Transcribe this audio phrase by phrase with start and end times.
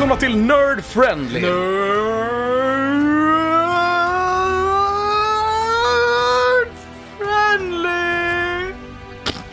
[0.00, 1.40] Välkomna till Nerd Friendly!
[1.40, 1.50] Nerd
[7.18, 8.74] Friendly!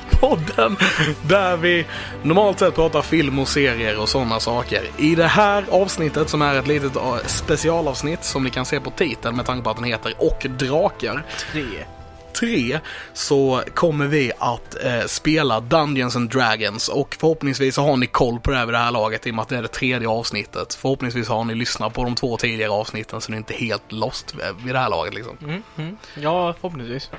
[0.10, 0.78] Podden
[1.22, 1.86] där vi
[2.24, 4.84] normalt sett pratar film och serier och sådana saker.
[4.98, 8.92] I det här avsnittet som är ett litet eh, specialavsnitt som ni kan se på
[8.92, 11.26] titeln med tanke på att den heter Och Drakar.
[11.52, 11.97] Tre.
[12.40, 12.80] 3
[13.14, 18.40] så kommer vi att eh, spela Dungeons and Dragons och förhoppningsvis så har ni koll
[18.40, 20.10] på det här vid det här laget i och med att det är det tredje
[20.10, 20.74] avsnittet.
[20.74, 24.36] Förhoppningsvis har ni lyssnat på de två tidigare avsnitten så ni är inte helt lost
[24.66, 25.38] vid det här laget liksom.
[25.42, 25.98] Mm, mm.
[26.16, 27.10] Ja, förhoppningsvis.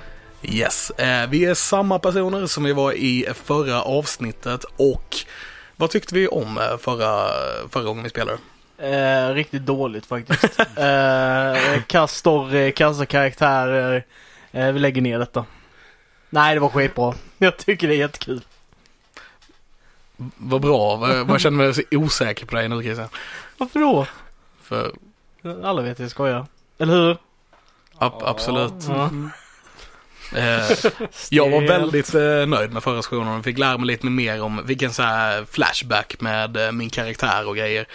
[0.42, 5.16] Yes, eh, vi är samma personer som vi var i förra avsnittet och
[5.76, 7.28] vad tyckte vi om eh, förra,
[7.70, 8.38] förra gången vi spelade?
[8.78, 10.60] Eh, riktigt dåligt faktiskt.
[10.76, 14.04] eh, kass story, kassa karaktärer.
[14.52, 15.44] Eh, vi lägger ner detta.
[16.30, 17.14] Nej, det var skitbra.
[17.38, 18.40] Jag tycker det är jättekul.
[20.36, 23.08] Vad bra, vad känner mig så osäker på dig nu Christian?
[23.58, 24.06] Varför då?
[24.62, 24.92] För,
[25.64, 26.46] Alla vet att jag skojar.
[26.78, 27.16] Eller hur?
[27.98, 28.72] ab- absolut.
[28.88, 29.10] Ja.
[30.38, 30.70] Eh,
[31.30, 34.60] jag var väldigt eh, nöjd med förra sessionen och fick lära mig lite mer om
[34.66, 37.86] vilken så här flashback med eh, min karaktär och grejer.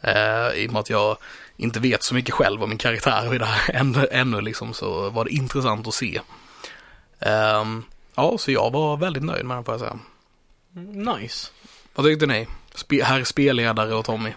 [0.00, 1.16] Eh, I och med att jag
[1.56, 5.10] inte vet så mycket själv om min karaktär i det här ännu, ännu liksom så
[5.10, 6.20] var det intressant att se.
[7.20, 9.98] Ehm, ja, så jag var väldigt nöjd med den får jag säga.
[11.16, 11.50] Nice.
[11.94, 12.46] Vad tyckte ni?
[12.74, 14.32] Spe, herr spelledare och Tommy?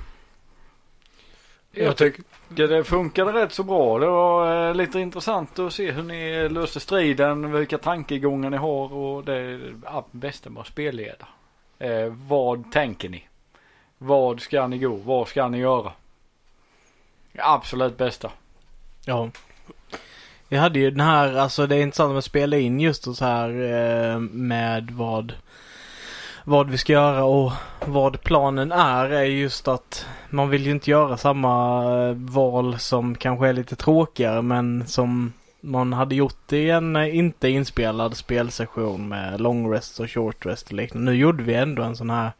[1.71, 2.23] Jag tycker
[2.67, 3.99] det funkade rätt så bra.
[3.99, 8.93] Det var eh, lite intressant att se hur ni löste striden, vilka tankegångar ni har
[8.93, 9.59] och det
[10.11, 11.27] bästa med att spelleda.
[11.79, 13.27] Eh, vad tänker ni?
[13.97, 14.95] Vad ska ni gå?
[14.95, 15.91] Vad ska ni göra?
[17.37, 18.31] Absolut bästa.
[19.05, 19.29] Ja.
[20.49, 23.25] Vi hade ju den här, alltså det är intressant med att spela in just så
[23.25, 25.33] här eh, med vad
[26.49, 27.51] vad vi ska göra och
[27.85, 33.15] vad planen är är just att man vill ju inte göra samma eh, val som
[33.15, 39.07] kanske är lite tråkigare men som man hade gjort i en eh, inte inspelad spelsession
[39.07, 41.11] med long rest och short rest och liknande.
[41.11, 42.31] Nu gjorde vi ändå en sån här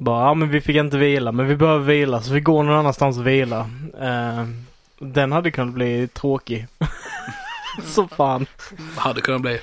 [0.00, 2.76] bara, ja men vi fick inte vila men vi behöver vila så vi går någon
[2.76, 3.70] annanstans och vila.
[4.00, 4.46] Eh,
[4.98, 6.66] den hade kunnat bli tråkig.
[7.84, 8.46] så fan.
[8.96, 9.60] Hade kunnat bli.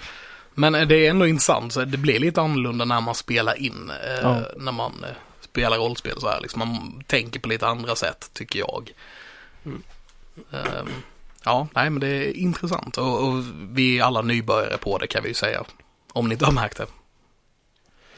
[0.53, 3.91] Men eh, det är ändå intressant, så det blir lite annorlunda när man spelar in,
[4.05, 4.41] eh, Ja.
[4.57, 5.09] när man eh,
[5.41, 6.41] spelar rollspel så här.
[6.41, 8.91] Liksom, man tänker på lite andra sätt, tycker jag.
[10.51, 10.89] Ehm,
[11.43, 15.23] ja, nej men det är intressant och, och vi är alla nybörjare på det kan
[15.23, 15.63] vi ju säga.
[16.13, 16.85] Om ni inte har märkt det.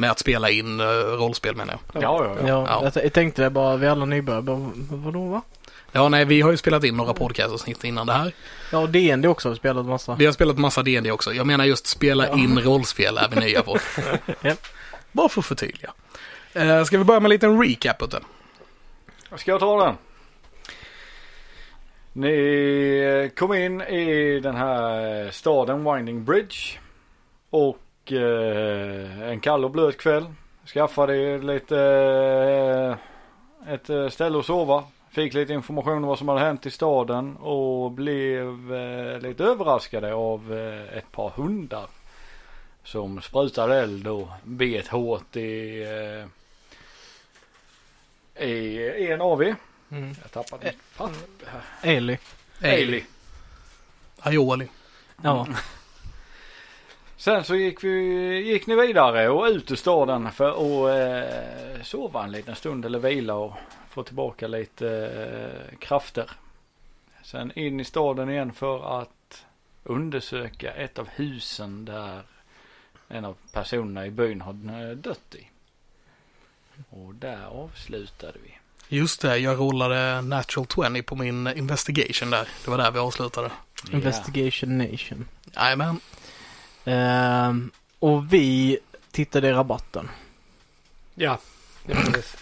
[0.01, 2.03] Med att spela in eh, rollspel menar jag.
[2.03, 2.47] Ja, ja, ja.
[2.47, 2.91] Ja, Ja.
[2.95, 4.43] Jag, jag tänkte det bara, vi alla nybörjare,
[4.91, 5.41] vadå va?
[5.91, 8.31] Ja, nej, vi har ju spelat in några podcastavsnitt innan det här.
[8.71, 10.15] Ja, och DND också har vi spelat massa.
[10.15, 11.33] Vi har spelat massa D&D också.
[11.33, 12.33] Jag menar just spela Ja.
[12.33, 13.77] in rollspel är vi nya på.
[14.41, 14.53] Ja.
[15.11, 15.91] Bara för att förtydliga.
[16.53, 18.19] Eh, ska vi börja med en liten recap det?
[19.37, 19.95] Ska jag ta den?
[22.13, 26.57] Ni kom in i den här staden Winding Bridge.
[27.49, 27.77] Och
[28.11, 30.25] eh, en kall och blöt kväll.
[30.65, 32.95] Skaffade lite eh,
[33.73, 34.83] ett eh, ställe att sova.
[35.09, 40.13] Fick lite information om vad som hade hänt i staden och blev eh, lite överraskade
[40.13, 41.87] av eh, ett par hundar.
[42.83, 45.81] Som sprutade eld och bet hårt i,
[48.35, 49.55] eh, i en av er.
[49.91, 50.15] Mm.
[50.21, 51.95] Jag tappade mitt papper här.
[51.95, 52.17] Eli.
[52.61, 53.03] Ailey.
[54.19, 54.67] Aioli.
[55.23, 55.47] Ja.
[57.19, 57.89] Sen så gick vi,
[58.51, 62.99] gick ni vidare och ut ur staden för att eh, sova en liten stund eller
[62.99, 63.53] vila och
[63.89, 66.31] få tillbaka lite eh, krafter.
[67.23, 69.45] Sen in i staden igen för att
[69.83, 72.21] undersöka ett av husen där
[73.07, 75.47] en av personerna i byn har eh, dött i.
[76.89, 78.57] Och där avslutade vi.
[78.97, 82.47] Just det, jag rullade natural 20 på min investigation där.
[82.65, 83.51] Det var där vi avslutade.
[83.91, 85.27] Investigation Nation.
[85.55, 85.99] Jajamän.
[86.85, 88.79] Ehm, och vi
[89.11, 90.09] tittade i rabatten.
[91.15, 91.37] Ja,
[91.85, 92.37] precis.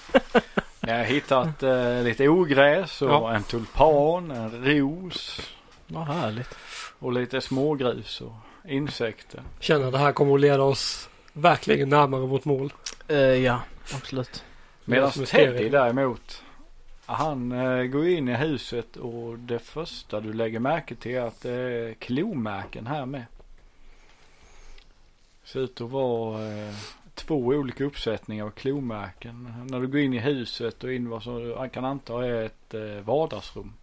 [0.80, 3.36] Ni har hittat eh, lite ogräs och Ja.
[3.36, 5.42] en tulpan, en ros
[5.88, 6.56] Vad härligt.
[7.00, 8.34] och lite smågrus och
[8.70, 9.42] insekter.
[9.60, 12.74] Känner att det här kommer att leda oss verkligen närmare vårt mål.
[13.08, 13.62] Eh, ja,
[13.96, 14.44] absolut.
[14.86, 16.44] Medan som är Teddy däremot,
[17.06, 21.42] han eh, går in i huset och det första du lägger märke till är att
[21.42, 23.26] det är klomärken här med.
[25.48, 26.74] Ser ut att vara eh,
[27.14, 29.66] två olika uppsättningar av klomärken.
[29.70, 33.06] När du går in i huset och in vad som kan anta är ett eh,
[33.06, 33.74] vardagsrum.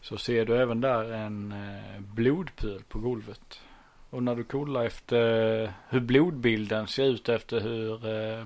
[0.00, 3.60] Så ser du även där en eh, blodpöl på golvet.
[4.10, 8.44] Och när du kollar efter hur blodbilden ser ut efter hur eh,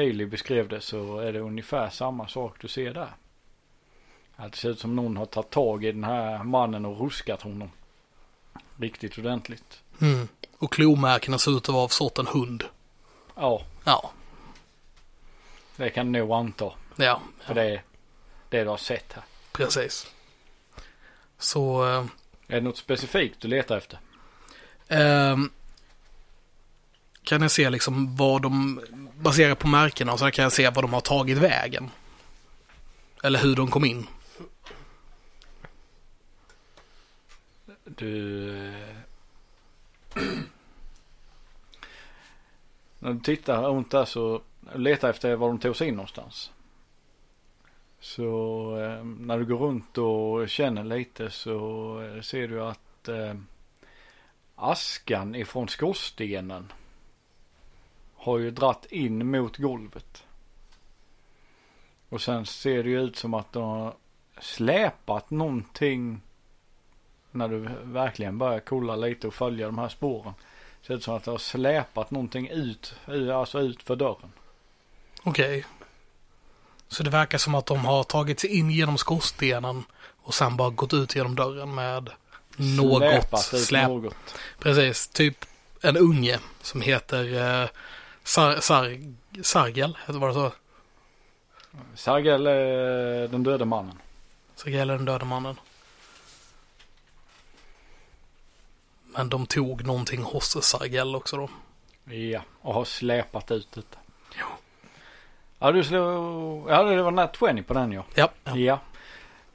[0.00, 3.10] eh, beskrev det så är det ungefär samma sak du ser där.
[4.36, 7.42] Att det ser ut som någon har tagit tag i den här mannen och ruskat
[7.42, 7.70] honom.
[8.76, 9.82] Riktigt ordentligt.
[10.00, 10.28] Mm.
[10.58, 12.64] Och klomärkena ser ut att vara av sorten hund.
[13.36, 14.10] Ja, Ja,
[15.76, 16.72] det kan du nog anta.
[16.96, 17.82] ja, För det är
[18.48, 19.24] det du har sett här.
[19.52, 20.06] precis.
[21.38, 22.04] Så eh,
[22.48, 23.98] Är det något specifikt du letar efter?
[24.88, 25.50] ehm,
[27.22, 28.80] kan jag se liksom vad de,
[29.20, 31.90] baserat på märkena, och så kan jag se vad de har tagit vägen.
[33.22, 34.06] Eller hur de kom in.
[37.84, 38.72] Du...
[43.06, 44.42] När du tittar runt där så
[44.74, 46.52] letar efter var de tog sig in någonstans.
[48.00, 48.30] Så
[48.80, 53.34] eh, när du går runt och känner lite så eh, ser du att eh,
[54.54, 56.72] askan ifrån skorstenen
[58.14, 60.24] har ju dratt in mot golvet.
[62.08, 63.94] Och sen ser det ju ut som att de har
[64.40, 66.20] släpat någonting
[67.30, 70.34] när du verkligen börjar kolla lite och följa de här spåren.
[70.86, 72.94] Ser ut som att det har släpat någonting ut,
[73.34, 74.32] alltså ut för dörren.
[75.22, 75.64] Okej.
[76.88, 79.84] Så det verkar som att de har tagit sig in genom skorstenen
[80.22, 82.10] och sen bara gått ut genom dörren med
[82.56, 83.88] något Släpat ut släp.
[83.88, 84.14] något.
[84.58, 85.44] Precis, typ
[85.80, 87.68] en unge som heter eh,
[88.24, 88.98] Sar, Sar,
[89.42, 90.52] Sargel, heter var det så?
[91.94, 93.98] Sargel är den döde mannen.
[94.56, 95.56] Sargel är den döda mannen.
[99.16, 101.48] Men de tog någonting hos Sargel också då.
[102.14, 103.82] Ja, och har släpat ut det.
[104.38, 104.46] Ja.
[105.58, 106.70] Ja, du slår...
[106.70, 108.04] Ja, det var nat 20 på den ja.
[108.14, 108.30] Ja.
[108.56, 108.80] Ja.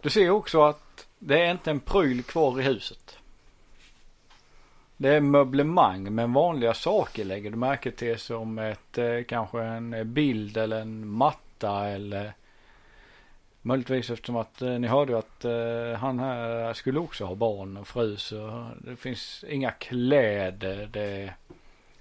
[0.01, 3.17] Du ser också att det är inte en pryl kvar i huset.
[4.97, 10.13] Det är möblemang men vanliga saker lägger du märke till som ett eh, kanske en
[10.13, 12.33] bild eller en matta eller
[13.61, 17.87] möjligtvis eftersom att eh, ni hörde att eh, han här skulle också ha barn och
[17.87, 21.33] fru så det finns inga kläder, det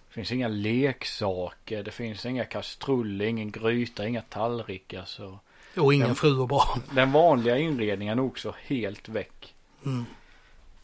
[0.08, 5.38] finns inga leksaker, det finns inga kastruller, ingen gryta, inga tallrikar så
[5.76, 6.14] Och ingen Ja.
[6.14, 6.80] fru och barn.
[6.94, 9.54] den vanliga inredningen är också helt väck.
[9.86, 10.04] Mm.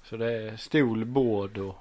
[0.05, 1.77] Så det är stol, bord och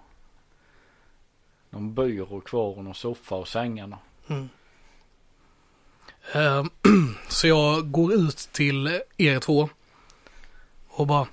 [1.70, 3.98] någon byrå kvar och någon soffa och sängarna.
[4.28, 4.50] Mm.
[6.34, 6.70] Ehm,
[7.28, 9.70] så jag går ut till er två
[10.90, 11.28] och bara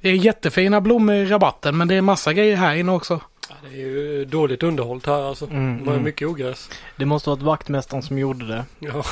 [0.00, 3.20] Det är jättefina blommor i rabatten men det är massa grejer här inne också.
[3.48, 5.46] Ja, det är ju dåligt underhållt här alltså.
[5.46, 6.04] Mm, De har mm.
[6.04, 6.70] mycket ogräs.
[6.96, 8.64] Det måste varit vaktmästaren som gjorde det.
[8.78, 9.02] Ja.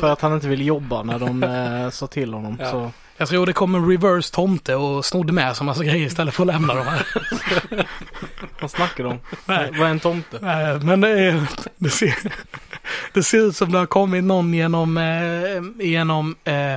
[0.00, 2.56] För att han inte ville jobba när de eh, sa till honom.
[2.60, 2.70] Ja.
[2.70, 2.90] Så.
[3.16, 6.42] Jag tror det kom en reverse tomte och snodde med sig massa grejer istället för
[6.42, 7.06] att lämna dem här.
[8.60, 9.20] Vad snackar de om?
[9.46, 9.70] Nej.
[9.78, 10.38] Vad är en tomte?
[10.40, 12.14] Nej, men det, är, det, ser,
[13.12, 16.76] det ser ut som det har kommit någon genom, eh, genom eh,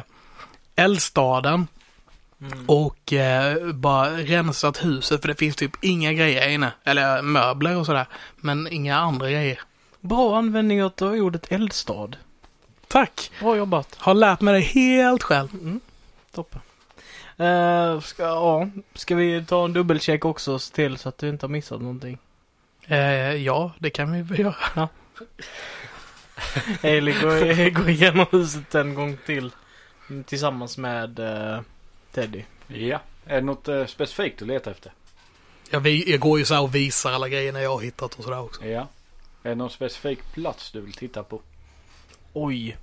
[0.76, 1.68] eldstaden
[2.42, 2.66] Mm.
[2.68, 6.72] och eh, bara rensat huset för det finns typ inga grejer inne.
[6.84, 8.06] Eller möbler och sådär.
[8.36, 9.60] Men inga andra grejer.
[10.02, 12.10] Bra användning av ordet eldstad.
[12.88, 13.32] Tack!
[13.40, 13.96] Bra jobbat.
[13.98, 15.50] Har lärt mig det helt själv.
[15.54, 15.80] Mm.
[16.36, 16.62] Toppen.
[17.38, 21.30] Eh, ska, ja, ska vi ta en dubbelcheck också och se till så att du
[21.30, 22.18] inte har missat någonting?
[22.88, 22.98] Eh,
[23.36, 24.90] ja, det kan vi väl göra.
[26.82, 29.52] Eller går, går igenom huset en gång till.
[30.10, 31.60] mm, Tillsammans med eh,
[32.12, 32.44] Teddy.
[32.68, 33.02] Ja.
[33.26, 34.92] Är det något eh, specifikt du letar efter?
[35.70, 38.24] Jag, vi, jag går ju så här och visar alla grejerna jag har hittat och
[38.24, 38.66] sådär också.
[38.66, 38.88] Ja.
[39.44, 41.42] Är det någon specifik plats du vill titta på?
[42.34, 42.78] Oj.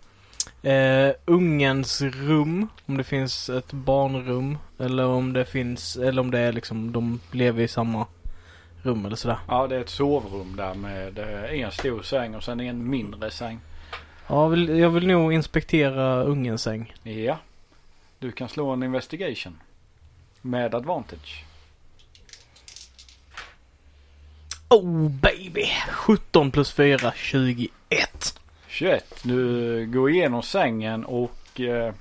[0.62, 2.68] Eh, ungens rum.
[2.86, 4.58] Om det finns ett barnrum.
[4.78, 8.06] Eller om det finns, eller om det är liksom, de lever i samma
[8.82, 9.38] rum eller sådär.
[9.48, 13.30] Ja, det är ett sovrum där med eh, en stor säng och sen en mindre
[13.30, 13.60] säng.
[14.26, 16.94] Ja, jag vill, jag vill nog inspektera ungens säng.
[17.02, 17.38] Ja.
[18.18, 19.60] Du kan slå en investigation.
[20.40, 21.44] Med advantage.
[24.68, 25.66] Oh baby!
[25.88, 28.41] 17 plus 4, 21.
[28.72, 29.04] 21.
[29.22, 31.94] Du går igenom sängen och eh,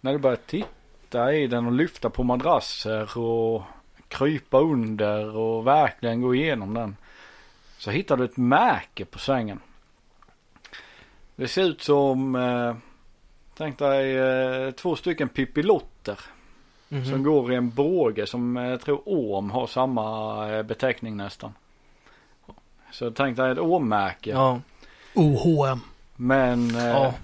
[0.00, 3.62] när du börjar titta i den och lyfta på madrasser och
[4.08, 6.96] krypa under och verkligen gå igenom den.
[7.78, 9.60] Så hittar du ett märke på sängen.
[11.36, 12.76] Det ser ut som, eh,
[13.56, 16.18] tänk dig eh, två stycken pippilotter
[16.90, 17.04] Mhm.
[17.04, 21.52] som går i en båge som eh, jag tror orm har samma eh, beteckning nästan.
[22.92, 24.30] Så tänk dig ett ormmärke.
[24.30, 24.60] Ja.
[25.18, 25.80] OHM.
[26.16, 27.14] Men eh, Ja.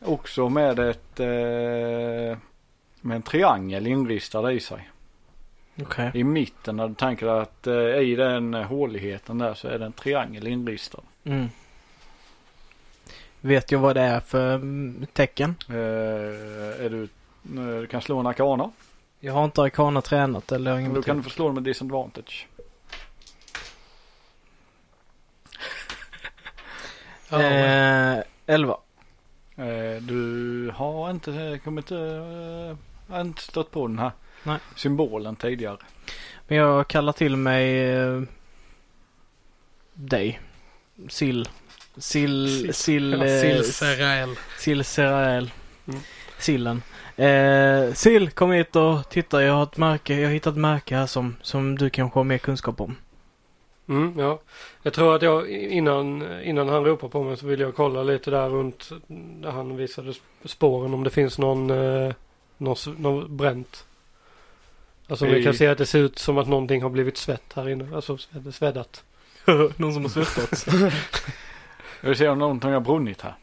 [0.00, 2.38] också med ett eh,
[3.00, 4.90] med en triangel inristad i sig.
[5.82, 6.10] Okej.
[6.14, 9.92] I mitten när du tänker att eh, i den håligheten där så är det en
[9.92, 11.00] triangel inristad.
[11.24, 11.48] Mm.
[13.40, 15.54] Vet jag vad det är för mm, tecken?
[15.68, 15.74] Eh,
[16.84, 18.70] är du, eh, du kan slå en arkana.
[19.20, 21.54] Jag har inte Arcana tränat eller jag har ingen Då kan du få slå den
[21.54, 22.46] med disadvantage.
[27.28, 28.76] Ja, Eh, 11.
[29.56, 32.76] Eh, du har inte kommit, eh,
[33.08, 34.10] har inte stött på den här
[34.42, 34.58] Nej.
[34.76, 35.76] symbolen tidigare.
[36.48, 38.22] Men jag kallar till mig eh,
[39.94, 40.40] dig.
[41.08, 41.48] Sill.
[41.96, 44.36] Sill, sill, eh, Silserael.
[44.58, 45.50] sill Serael.
[45.88, 46.00] Mm.
[46.38, 46.82] Sillen.
[47.16, 49.42] Eh, sill, kom hit och titta.
[49.42, 50.14] Jag har ett märke.
[50.14, 52.96] Jag har hittat ett märke här som, som du kanske har mer kunskap om.
[53.88, 54.38] Mm, ja.
[54.82, 58.30] Jag tror att jag innan, innan han ropar på mig så vill jag kolla lite
[58.30, 58.90] där runt
[59.40, 60.14] där han visade
[60.44, 62.12] spåren om det finns någon, eh,
[62.58, 63.84] någon, någon bränt.
[65.08, 67.16] Alltså om vi I- kan se att det ser ut som att någonting har blivit
[67.16, 67.96] svett här inne.
[67.96, 69.04] Alltså sved, sveddat.
[69.76, 70.66] Någon som har svettats.
[72.00, 73.34] Jag vill se om någonting har brunnit här.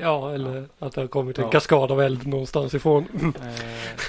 [0.00, 1.50] Ja, eller att det har kommit en Ja.
[1.50, 3.32] kaskad av eld någonstans ifrån.
[3.42, 4.00] Eh,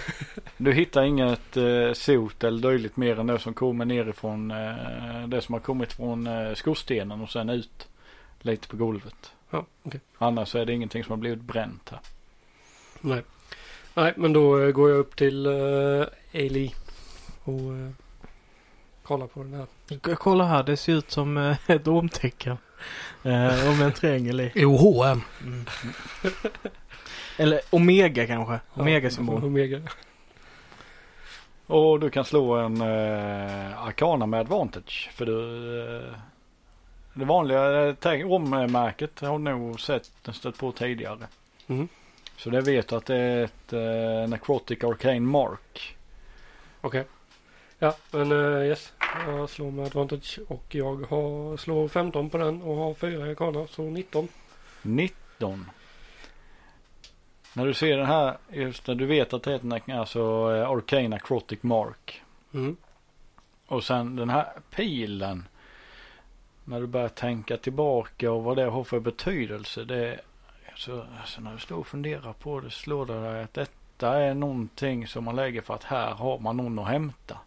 [0.58, 5.42] du hittar inget eh, sot eller dylikt mer än det som kommer nerifrån eh, det
[5.42, 7.88] som har kommit från eh, skorstenen och sen ut
[8.42, 9.32] lite på golvet.
[9.50, 10.00] Ja, okej.
[10.18, 12.00] Annars är det ingenting som har blivit bränt här.
[13.02, 13.22] Nej.
[13.94, 16.72] Nej, men då eh, går jag upp till uh, Ailey
[17.44, 17.90] och eh,
[19.04, 19.66] kollar på den här.
[20.04, 22.58] K- Kolla här, det ser ut som eh, ett ormtecken.
[23.24, 24.66] Eh, och med en triangel i.
[24.66, 25.22] OHM.
[25.42, 25.66] Mm.
[27.38, 28.60] Eller Omega kanske.
[28.74, 29.40] Omega-symbol.
[29.42, 29.82] Ja, Omega.
[31.68, 35.10] Och du kan slå en eh, Arcana med advantage.
[35.14, 35.38] För du,
[36.08, 36.14] eh,
[37.14, 41.28] det vanliga eh, tag- ormmärket har du nog sett stött på tidigare.
[41.68, 41.88] Mhm.
[42.38, 45.96] Så det vet du att det är ett eh, Necrotic Arcane Mark.
[46.82, 47.06] Okej.
[47.80, 48.94] Ja, men uh, yes.
[49.28, 53.32] Jag slår med advantage och jag har, slår 15 på den och har 4 i
[53.32, 54.28] arkana, så 19.
[54.82, 55.70] 19.
[57.54, 61.64] När du ser den här, just när du vet att det är alltså, Arcane Acrotic
[61.64, 62.22] Mark.
[62.54, 62.76] Mm.
[63.68, 65.48] Och sen den här pilen.
[66.66, 69.84] När du börjar tänka tillbaka och vad det har för betydelse.
[69.84, 70.20] Det
[70.72, 74.34] alltså, alltså när du står och funderar på det slår det dig att detta är
[74.34, 77.38] någonting som man lägger för att här har man någon att hämta.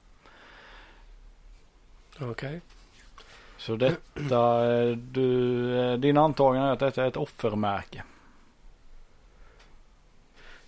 [2.21, 2.61] Okej.
[3.59, 8.03] Så detta, eh, du, eh, din antagande är att detta är ett offermärke.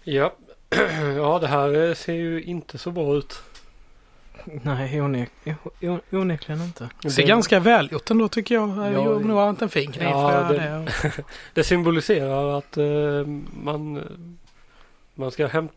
[0.03, 0.33] Ja.
[1.17, 3.43] ja, det här eh, ser ju inte så bra ut.
[4.45, 5.31] Nej, onek
[5.81, 6.89] on- onekligen inte.
[7.03, 8.69] Det ser ganska välgjort ändå tycker jag.
[8.69, 10.57] Ja, Jo, nu har jag inte en fin kniv ja, det-
[11.03, 11.13] det.
[11.55, 13.27] Det symboliserar att eh,
[13.63, 14.03] man,
[15.15, 15.69] man, ska häm,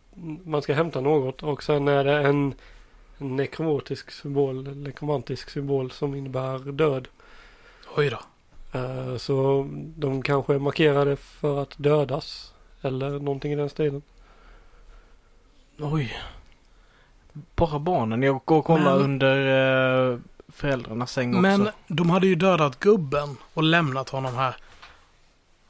[0.45, 2.53] man ska hämta något och sen är det en,
[3.21, 7.07] en nekromotisk symbol, nekromantisk symbol som innebär död.
[7.97, 8.19] Oj då.
[8.79, 12.53] Eh, så de kanske är markerade för att dödas.
[12.81, 14.01] Eller någonting i den stilen.
[15.79, 16.17] Oj.
[17.55, 18.23] Bara barnen.
[18.23, 21.41] Jag går och kollar Men- under eh, föräldrarnas säng också.
[21.41, 24.55] Men de hade ju dödat gubben och lämnat honom här.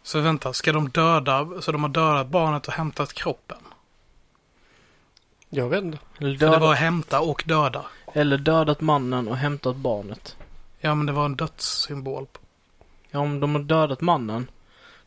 [0.03, 3.57] Så vänta, ska de döda, så de har dödat barnet och hämtat kroppen?
[5.53, 5.97] Jag vet inte.
[6.19, 7.85] eller, För det dödat, var hämta och döda.
[8.13, 10.35] eller dödat mannen och hämtat barnet.
[10.79, 12.25] Ja, men det var en dödssymbol.
[12.25, 12.39] på-
[13.11, 14.47] Ja, om de har dödat mannen.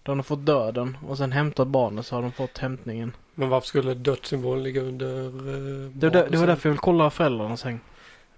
[0.03, 3.13] Då har de fått döden och sen hämtat barnet så har de fått hämtningen.
[3.35, 6.79] Men varför skulle dödssymbolen ligga under eh, Det var, där, det var därför jag vill
[6.81, 7.81] kolla föräldrarnas säng.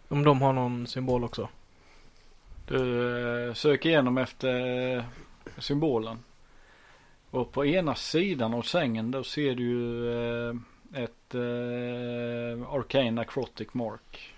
[0.09, 1.49] Om de har någon symbol också.
[2.69, 5.03] Du eh, söker igenom efter eh,
[5.59, 6.19] symbolen.
[7.31, 10.11] Och på ena sidan av sängen då ser du ju
[10.49, 10.55] eh,
[10.95, 14.35] ett eh, Arcane Acrotic Mark.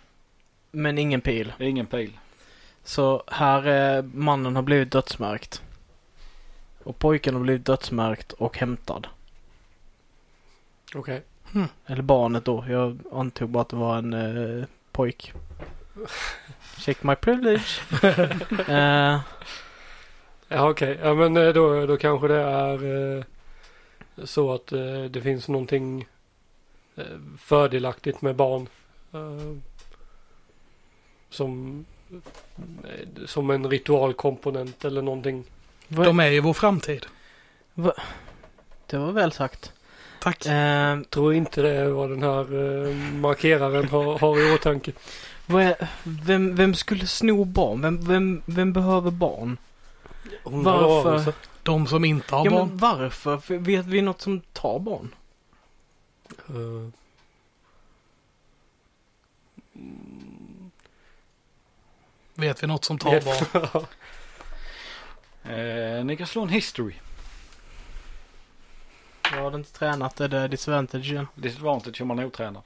[0.71, 1.53] Men ingen pil.
[1.59, 2.19] Ingen pil.
[2.85, 5.63] Så här, eh, mannen har blivit dödsmärkt.
[6.85, 9.07] Och pojken har blivit dödsmärkt och hämtad.
[10.95, 11.23] Okej.
[11.87, 12.65] Eller barnet då.
[12.69, 15.33] Jag antog bara att det var en eh, pojk.
[16.79, 17.81] Check my privilege.
[18.69, 19.21] eh,
[20.49, 20.99] Ja okej.
[21.03, 23.25] Ja men eh, då, då kanske det är eh,
[24.25, 26.07] så att eh, det finns någonting
[27.39, 28.69] fördelaktigt med barn.
[29.13, 29.57] Eh,
[31.31, 31.85] som,
[32.85, 35.45] eh, som en ritualkomponent eller någonting.
[35.89, 37.07] De är ju vår framtid.
[38.87, 39.73] Det var väl sagt.
[40.21, 40.47] Tack.
[40.47, 42.41] Eh, Tror inte det är vad den här
[42.89, 44.93] eh, markeraren har, har i åtanke.
[45.47, 47.83] vad är, vem, vem skulle sno barn?
[47.83, 49.57] Vem, vem, vem behöver barn?
[50.45, 51.11] Varför?
[51.11, 51.35] varelser.
[51.63, 52.69] De som inte har Ja barn.
[52.69, 53.39] men varför?
[53.39, 55.15] För Vet vi något som tar barn?
[56.49, 56.89] Eh,
[62.35, 63.87] Vet vi något som tar barn?
[65.45, 66.95] Eh, ni kan slå en history.
[69.23, 70.21] Jag hade inte tränat.
[70.21, 71.27] Är det disadvantage igen?
[71.35, 72.63] Disadvantage om man är otränad.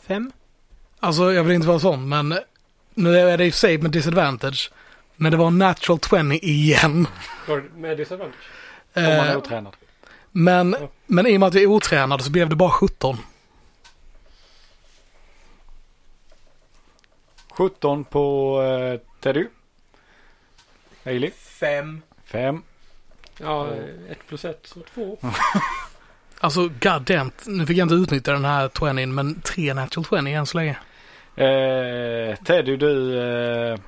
[0.00, 0.32] Fem?
[1.00, 2.38] Alltså jag vill inte vara sån men
[2.94, 4.70] nu är det för sig med disadvantage.
[5.16, 7.06] Men det var en natural 20 igen.
[7.74, 8.44] Med disadvantage?
[8.94, 9.76] Om man är Eh, otränad.
[10.32, 13.16] men, men i och med att jag är otränad så blev det bara 17.
[17.50, 19.46] 17 på eh, Teddy.
[21.04, 21.30] Hailey.
[21.30, 22.02] Fem.
[22.24, 22.62] 5.
[23.40, 23.68] Ja,
[24.10, 25.18] ett plus ett, så två.
[26.40, 30.32] Alltså god damn, nu fick jag inte utnyttja den här 20 men tre natural 20
[30.32, 30.76] än så länge.
[31.36, 33.78] Eh, Teddy du eh,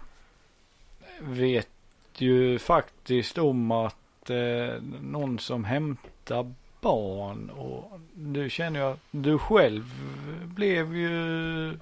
[1.21, 1.69] vet
[2.17, 3.97] ju faktiskt om att
[4.31, 9.85] eh, någon som hämtar barn och du känner ju att du själv
[10.45, 11.79] blev ju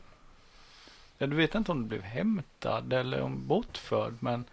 [1.19, 4.45] ja, du vet inte om du blev hämtad eller om bortförd men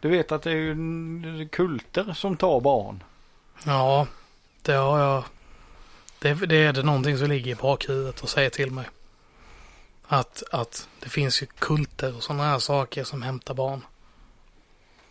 [0.00, 3.02] du vet att det är ju kulter som tar barn.
[3.64, 4.06] Ja,
[4.62, 5.24] det har jag.
[6.18, 8.88] Det, det är det någonting som ligger i bakhuvudet och säger till mig.
[10.06, 13.84] Att, att det finns ju kulter och sådana här saker som hämtar barn.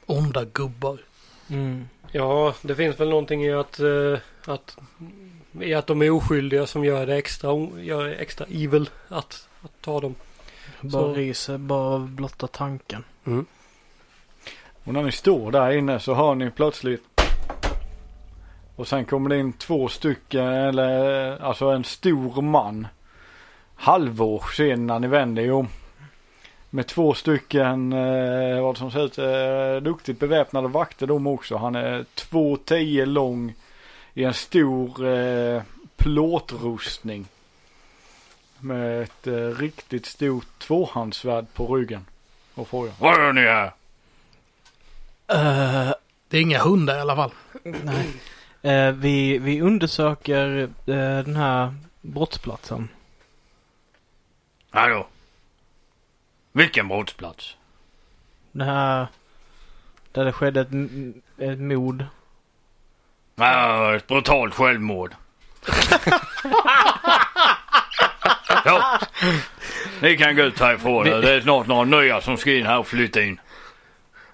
[0.05, 1.00] Onda gubbar.
[1.48, 1.89] Mm.
[2.12, 4.78] Ja, det finns väl någonting i att, eh, att,
[5.62, 9.82] i att de är oskyldiga som gör det extra, gör det extra evil att, att
[9.82, 10.16] ta dem.
[10.82, 13.04] Bara ryser, bara av blotta tanken.
[14.84, 17.04] Och när ni står där inne så hör ni plötsligt
[18.80, 22.88] och sen kommer det in två stycken eller alltså en stor man.
[23.75, 25.68] Halvår sen när ni vänder er om.
[26.70, 31.58] Med två stycken eh, vad som ser ut eh, duktigt beväpnade vakter de också.
[31.58, 33.53] Han är 2,10 lång
[34.14, 35.62] i en stor eh,
[35.98, 37.25] plåtrustning.
[38.60, 42.05] Med ett eh, riktigt stort tvåhandsvärd på ryggen.
[42.55, 42.94] Och frågar.
[43.00, 43.66] Vad gör ni här?
[45.34, 45.94] Uh,
[46.27, 47.32] Det är inga hundar i alla fall.
[47.64, 48.08] nej.
[48.62, 52.90] Eh, vi, vi undersöker eh, den här brottsplatsen.
[54.70, 55.08] Hallå?
[56.51, 57.55] Vilken brottsplats?
[58.51, 59.07] Det här
[60.12, 60.68] där det skedde ett,
[61.38, 62.05] ett mord.
[63.35, 65.14] Ja, ett brutalt självmord.
[68.64, 68.81] Så.
[70.01, 71.03] Ni kan gå ut härifrån.
[71.03, 73.40] Vi- Det är snart några nya som ska in här och flytta in.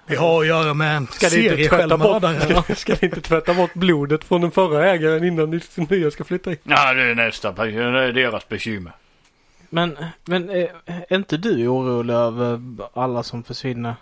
[0.08, 2.62] Vi har att göra med en Ska seriesjälvmördare.
[2.63, 6.23] ska, ska ni inte tvätta bort blodet från den förra ägaren innan ni nya ska
[6.23, 6.58] flytta in?
[6.63, 7.51] Ja, det är nästa.
[7.51, 8.91] Det är deras bekymmer.
[9.75, 12.61] Men, men eh, är inte du orolig över
[12.93, 13.95] alla som försvinner?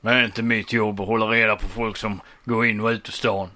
[0.00, 2.88] Men det är inte mitt jobb att hålla reda på folk som går in och
[2.88, 3.48] ut ur stan.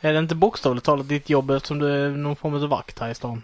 [0.00, 3.10] Är det inte bokstavligt talat ditt jobb eftersom du är någon form av vakt här
[3.10, 3.42] i stan?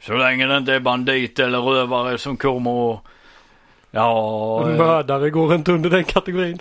[0.00, 3.06] Så länge det inte är bandit eller rövare som kommer och...
[3.90, 6.58] Ja, eh, Mördare går inte under den kategorin.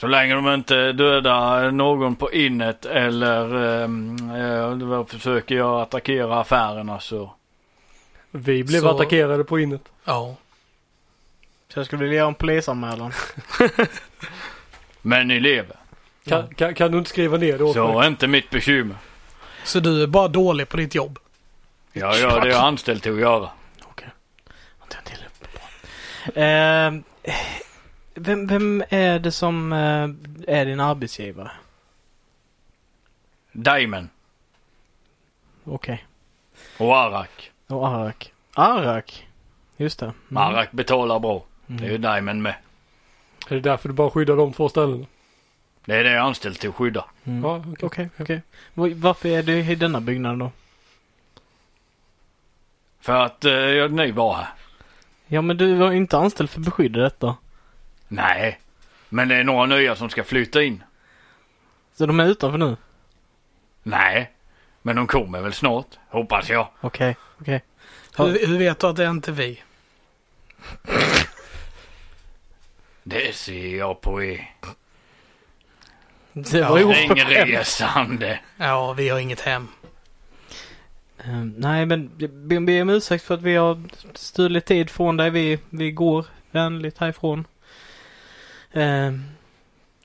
[0.00, 7.00] så länge de inte dödar någon på innet eller um, uh, försöker jag attackera affärerna
[7.00, 7.30] så...
[8.36, 9.82] Vi blev Så- attackerade på innet.
[10.04, 10.36] Ja.
[11.68, 13.12] Så jag skulle vilja göra en polisanmälan.
[15.02, 15.76] Men ni lever.
[16.24, 17.96] Kan, kan, kan du inte skriva ner det åt Så mig?
[18.04, 18.96] är inte mitt bekymmer.
[19.64, 21.18] Så du är bara dålig på ditt jobb.
[21.92, 23.50] Jag gör det jag är anställd till att göra.
[23.84, 24.08] Okej.
[26.34, 26.42] Bra.
[26.42, 26.92] Eh,
[28.14, 31.50] vem, vem är det som eh, är din arbetsgivare?
[33.52, 34.08] Diamond
[35.64, 36.06] Okej.
[36.78, 37.50] och Arak.
[37.66, 38.32] Och Arak.
[38.54, 39.28] Arak.
[39.76, 40.12] Just det.
[40.30, 40.36] Mm.
[40.42, 41.44] Arak betalar bra.
[41.66, 42.02] Det är ju Mm.
[42.02, 42.54] Diamond med.
[43.48, 45.06] Är det därför du bara skyddar de två ställena?
[45.84, 47.04] Det är det jag är anställd till att skydda.
[47.24, 47.44] Mm.
[47.44, 47.86] Ja, okej.
[47.86, 48.42] Okej, okej.
[48.74, 50.50] Va- Varför är du i denna byggnaden då?
[53.00, 54.48] För att eh, ni var här.
[55.26, 57.36] Ja, men du var inte anställd för beskydd i detta.
[58.08, 58.60] Nej.
[59.08, 60.82] Men det är några nya som ska flytta in.
[61.94, 62.76] Så de är utanför nu?
[63.82, 64.30] Nej.
[64.86, 65.86] Men de kommer väl snart.
[66.08, 66.68] Hoppas jag.
[66.80, 67.64] Okej, okej.
[68.16, 69.62] Hur, hur vet du att det är inte vi?
[73.02, 74.54] Det ser jag på er.
[76.32, 78.40] Det var ju Ringresande.
[78.56, 79.68] Ja, vi har inget hem.
[81.24, 83.82] Ehm, nej, men ber ber om ursäkt för att vi har
[84.14, 85.30] stulit tid från dig.
[85.30, 87.46] Vi, vi går vänligt härifrån.
[88.72, 89.24] Um,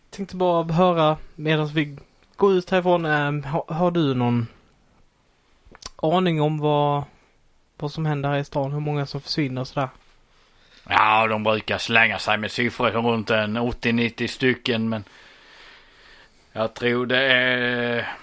[0.09, 1.97] tänkte bara höra medan vi
[2.35, 3.05] går ut härifrån.
[3.05, 4.47] ehm, har, har du någon
[6.01, 7.03] aning om vad,
[7.77, 8.71] vad som händer här i stan?
[8.71, 9.89] Hur många som försvinner och sådär?
[10.89, 15.03] Ja, de brukar slänga sig med siffror som runt en 80-90 stycken men
[16.51, 18.13] jag tror det är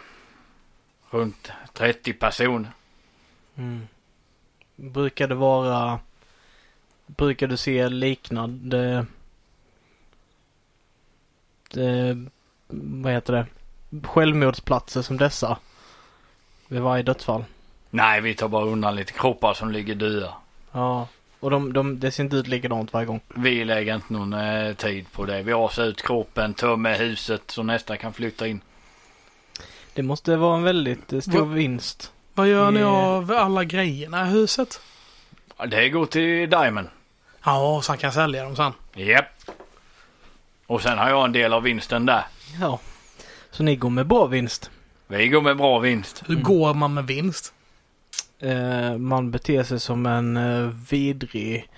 [1.11, 2.71] runt 30 personer.
[3.57, 3.89] Mm.
[4.77, 6.01] Brukar det vara...
[7.07, 9.07] Brukar du se liknande...
[11.71, 12.27] Det,
[12.69, 13.47] vad heter det?
[14.07, 15.59] Självmordsplatser som dessa?
[16.69, 17.45] Vid varje dödsfall?
[17.90, 20.35] Nej, vi tar bara undan lite kroppar som ligger döda.
[20.72, 21.09] Ja.
[21.40, 23.20] Och de, de, det ser inte ut likadant varje gång.
[23.35, 25.42] Vi lägger inte någon eh, tid på det.
[25.42, 28.61] Vi asar ut kroppen, tömmer huset så nästa kan flytta in.
[29.94, 32.12] Det måste vara en väldigt eh, stor Vad- vinst.
[32.35, 32.94] Vad gör ni Yeah.
[32.94, 34.81] av alla grejerna i huset?
[35.57, 36.88] Ja, Det går till Diamond.
[37.44, 38.72] Ja, så han kan sälja dem sen.
[38.94, 39.25] Japp.
[40.66, 42.25] Och sen har jag en del av vinsten där.
[42.61, 42.81] Ja.
[43.51, 44.70] Så ni går med bra vinst.
[45.07, 46.22] Vi går med bra vinst.
[46.27, 47.53] Hur går man med vinst?
[48.38, 51.68] Eh, man beter sig som en eh, vidrig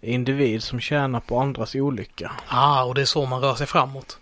[0.00, 2.32] individ som tjänar på andras olycka.
[2.48, 4.18] Ah, och det är så man rör sig framåt.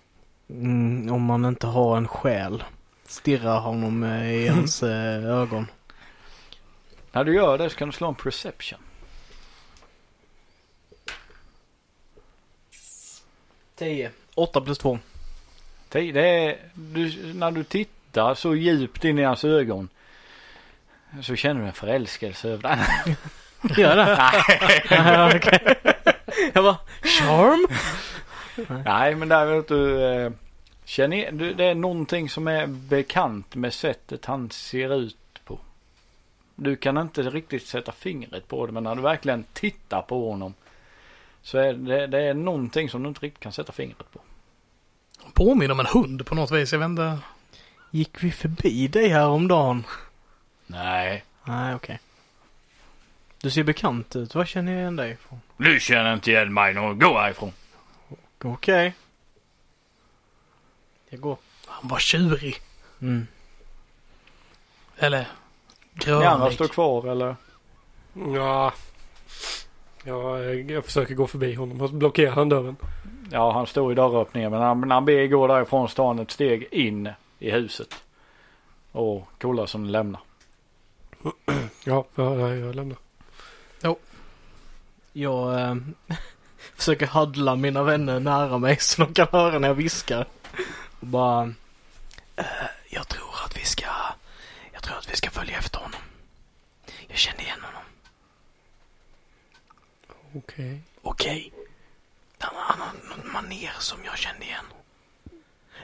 [0.50, 2.64] Mm, om man inte har en själ.
[3.06, 5.66] Stirrar honom eh, i ens ögon.
[7.12, 8.78] När du gör det så kan du slå en perception.
[13.76, 14.11] 10.
[14.35, 14.98] 8 plus 2.
[15.88, 19.88] Det det är, du, när du tittar så djupt in i hans ögon.
[21.22, 23.16] Så känner du en förälskelse över den.
[23.76, 24.33] Gör det?
[24.90, 25.76] Ja, okej.
[26.55, 27.66] Jag bara, charm?
[28.85, 30.33] Nej men däremot du eh,
[30.85, 35.59] känner du, det är någonting som är bekant med sättet han ser ut på.
[36.55, 40.55] Du kan inte riktigt sätta fingret på det men när du verkligen tittar på honom.
[41.42, 44.20] Så är det, det är någonting som du inte riktigt kan sätta fingret på.
[45.33, 46.72] Påminner om en hund på något vis.
[46.72, 47.18] Jag vet inte.
[47.90, 49.85] Gick vi förbi dig häromdagen?
[50.66, 51.24] Nej.
[51.44, 52.00] Nej, okej.
[53.40, 54.35] Du ser bekant ut.
[54.35, 55.40] Vad känner jag igen dig ifrån?
[55.57, 56.98] Du känner inte igen mig någon.
[56.98, 57.52] Gå härifrån.
[58.44, 58.94] Okej.
[61.09, 61.38] Jag går.
[61.66, 62.57] Han var tjurig.
[63.00, 63.26] Mm.
[64.98, 65.29] Eller
[66.07, 67.37] Ni andra står kvar eller?
[68.35, 68.72] Ja.
[70.05, 72.76] Ja, jag, jag försöker gå förbi honom och blockera han dörren.
[73.31, 77.09] Ja han står i dörröppningen men när han ber gå därifrån han ett steg in
[77.38, 77.94] i huset.
[78.92, 80.20] Och kollar som lämnar.
[81.85, 82.99] Ja, ja, ja jag lämnar.
[85.12, 85.77] Jag eh,
[86.75, 90.27] försöker huddla mina vänner nära mig så de kan höra när jag viskar.
[91.01, 91.55] Och bara...
[92.37, 92.45] eh,
[92.89, 93.87] jag tror att vi ska...
[94.73, 96.01] Jag tror att vi ska följa efter honom.
[97.09, 97.83] Jag känner igen honom.
[100.35, 100.81] Okej.
[101.03, 101.53] Okej.
[102.39, 104.65] Han, han har någon maner som jag kände igen.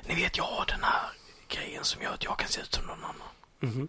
[0.07, 1.11] Ni vet, jag har den här
[1.49, 3.29] grejen som gör att jag kan se ut som någon annan.
[3.61, 3.89] Mhm.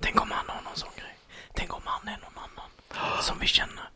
[0.00, 1.16] Tänk om han har någon sån grej.
[1.54, 3.22] Tänk om han är någon annan.
[3.22, 3.90] Som vi känner.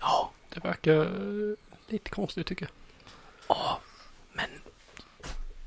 [0.00, 1.56] Ja, Det verkar eh,
[1.88, 2.72] lite konstigt tycker jag.
[3.56, 3.80] ja,
[4.32, 4.46] men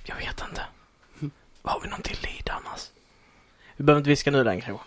[0.04, 0.66] jag vet inte.
[1.64, 2.90] Har vi någon till lead annars?
[3.76, 4.66] Vi behöver inte viska nu längre.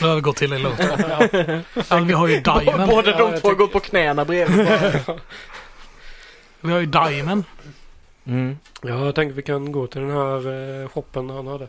[0.00, 0.78] Nu har vi gått till det lugnt.
[1.88, 2.90] ja, vi har ju Diamond.
[2.90, 4.66] Båda de två har gått på knäna bredvid.
[6.60, 7.44] Vi har ju Diamond.
[8.24, 8.58] Mm.
[8.82, 11.68] Ja, jag tänker vi kan gå till den här eh, shoppen han hade.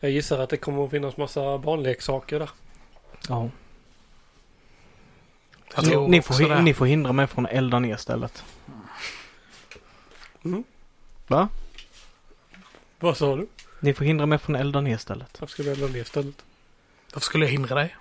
[0.00, 2.50] Jag gissar att det kommer att finnas massa barnleksaker där.
[3.28, 3.50] Ja.
[5.82, 8.44] Ni, ni, får, ni får hindra mig från att elda ner stället.
[10.44, 10.64] Mm.
[11.26, 11.48] Va?
[12.98, 13.46] Vad sa du?
[13.80, 15.40] Ni får hindra mig från att elda ner stället.
[15.40, 16.44] Varför ska vi elda ner stället?
[17.12, 17.96] Varför skulle jag hindra dig?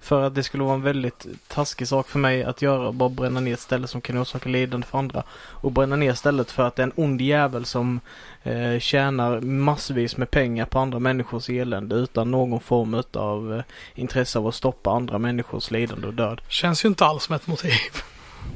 [0.00, 2.92] För att det skulle vara en väldigt taskig sak för mig att göra.
[2.92, 5.22] Bara bränna ner ett ställe som kan orsaka lidande för andra.
[5.32, 8.00] Och bränna ner stället för att det är en ond jävel som
[8.42, 13.62] eh, tjänar massvis med pengar på andra människors elände utan någon form av eh,
[13.94, 16.40] intresse av att stoppa andra människors lidande och död.
[16.48, 17.72] Känns ju inte alls som ett motiv.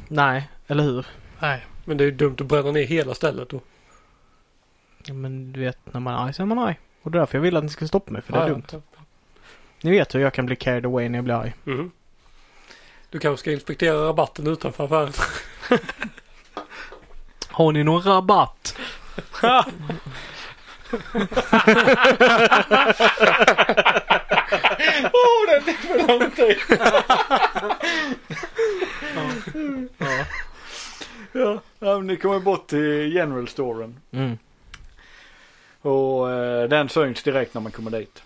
[0.09, 1.07] Nej, eller hur?
[1.41, 1.67] Nej.
[1.85, 3.61] Men det är ju dumt att bränna ner hela stället då.
[5.05, 6.79] Ja, men du vet, när man är arg så är man arg.
[7.03, 8.49] Och det är därför jag vill att ni ska stoppa mig, för det är Ja,
[8.49, 8.63] dumt.
[8.73, 8.79] ja.
[9.83, 11.55] Ni vet hur jag kan bli carried away när jag blir arg.
[11.64, 11.90] Mhm.
[13.11, 15.12] Du kanske ska inspektera rabatten utanför affären.
[17.49, 18.77] Har ni någon rabatt?
[25.12, 26.57] Åh, det är för lång tid.
[29.99, 30.25] Ja.
[31.33, 33.97] Ja, ja men ni kommer bort till general storen.
[34.11, 34.38] Mm.
[35.81, 38.23] Och eh, den syns direkt när man kommer dit.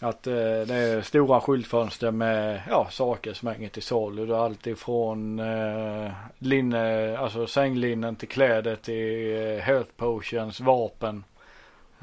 [0.00, 0.32] Att eh,
[0.66, 4.26] det är stora skyltfönster med ja, saker som hänger till salu.
[4.26, 11.24] Det är allt ifrån eh, linne, alltså sänglinnen till kläder till eh, health potions, vapen.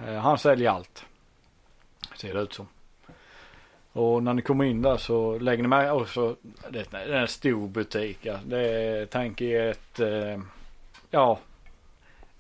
[0.05, 1.05] Eh, han säljer allt.
[2.15, 2.67] Ser det ut som.
[3.93, 6.35] Och när ni kommer in där så lägger ni med också,
[6.69, 8.17] det är en stor butik.
[8.21, 8.39] Ja.
[8.45, 10.39] Det är, tänk i ett, eh,
[11.09, 11.39] ja,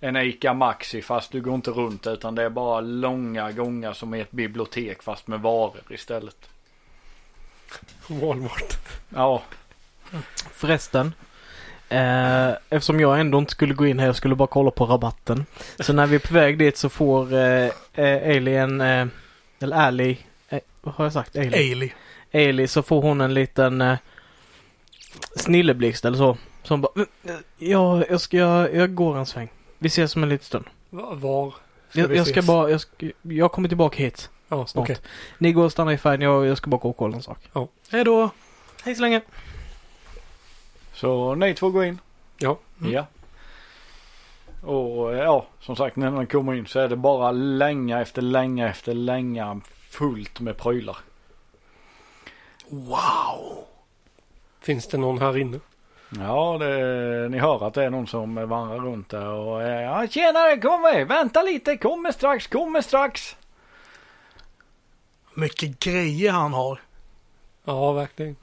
[0.03, 4.13] en Ica Maxi fast du går inte runt utan det är bara långa gångar som
[4.13, 6.49] är ett bibliotek fast med varor istället.
[8.07, 8.77] Walmart.
[9.09, 9.43] Ja,
[10.53, 11.13] Förresten.
[11.89, 15.45] Eh, eftersom jag ändå inte skulle gå in här, jag skulle bara kolla på rabatten.
[15.79, 19.07] Så när vi är på väg dit så får eh, eh, Alien, eh,
[19.59, 20.17] eller Ali,
[20.49, 21.35] eh, vad har jag sagt?
[21.35, 21.53] Alien?
[21.53, 21.91] Ailey.
[22.33, 23.97] Ailey så får hon en liten eh,
[25.35, 26.37] snilleblixt eller så.
[26.63, 27.07] Som bara, "Mm,
[27.57, 29.49] ja, jag ska, jag, jag går en sväng.
[29.81, 30.65] Vi ses om en liten stund.
[30.89, 31.53] Va- Var?
[31.93, 32.47] Jag, vi jag ska ses?
[32.47, 34.83] bara, jag, ska, jag kommer tillbaka hit Ja, snart.
[34.83, 34.97] okej.
[35.37, 37.37] Ni går och stannar i färgen, jag, jag ska bara gå och kolla en sak.
[37.91, 38.29] Hej då.
[38.83, 39.21] Hej så länge.
[40.93, 41.99] så ni två går in.
[42.37, 42.57] Ja.
[42.81, 42.93] Mm.
[42.93, 43.05] Ja.
[44.67, 48.21] Och eh, ja, som sagt när man kommer in så är det bara länga efter
[48.21, 50.97] länga efter länga fullt med prylar.
[52.69, 53.65] Wow.
[54.59, 55.59] Finns det någon här inne?
[56.19, 60.07] Ja, det, ni hör att det är någon som vandrar runt där och eh, ja,
[60.07, 63.35] tjenare, kom med, vänta lite, kommer strax, kommer strax.
[65.33, 66.79] Mycket grejer han har.
[67.63, 68.35] Ja, verkligen.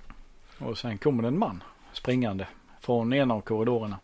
[0.59, 2.47] Och sen kommer det en man springande
[2.81, 3.99] från ena av korridorerna.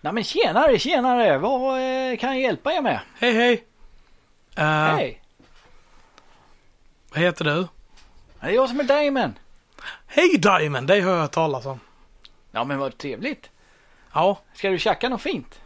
[0.00, 3.00] Nej men tjenare, tjenare, vad eh, kan jag hjälpa er med?
[3.18, 3.64] Hej hej.
[4.58, 5.22] Uh, Hej,
[7.10, 7.66] Vad heter du?
[8.40, 9.38] det är jag som är Damon.
[10.06, 11.80] Hej Diamond, det har jag hört talas om.
[12.52, 13.50] Ja men vad trevligt.
[14.14, 15.60] Ja, Ska du tjacka något fint?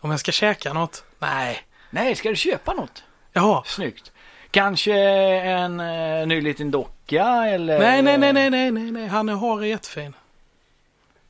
[0.00, 1.04] om jag ska käka något?
[1.18, 1.58] Nej.
[1.90, 3.04] Nej, ska du köpa något?
[3.32, 3.62] Jaha.
[3.66, 4.12] Snyggt.
[4.50, 4.94] Kanske
[5.40, 7.78] en eh, ny liten docka eller?
[7.78, 9.06] Nej, nej, nej, nej, nej, nej, nej.
[9.06, 10.14] Han är har är jättefin.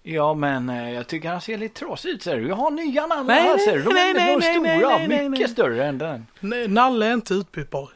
[0.02, 2.48] Ja men eh, jag tycker han ser lite trasig ut ser du.
[2.48, 3.82] Jag har nya nallar Nej, här nej, ser du.
[3.82, 5.52] De nej, är, nej, de är nej, stora, nej, nej, nej, mycket nej.
[5.52, 6.26] större än den.
[6.40, 7.88] Nej, Nalle är inte utbytbar.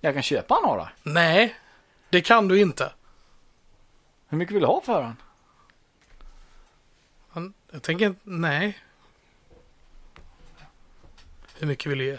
[0.00, 0.88] Jag kan köpa några.
[1.02, 1.54] Nej,
[2.10, 2.92] det kan du inte.
[4.32, 5.16] Hur mycket vill du ha för den?
[7.30, 8.78] Han, jag tänker nej.
[11.58, 12.18] Hur mycket vill du ge?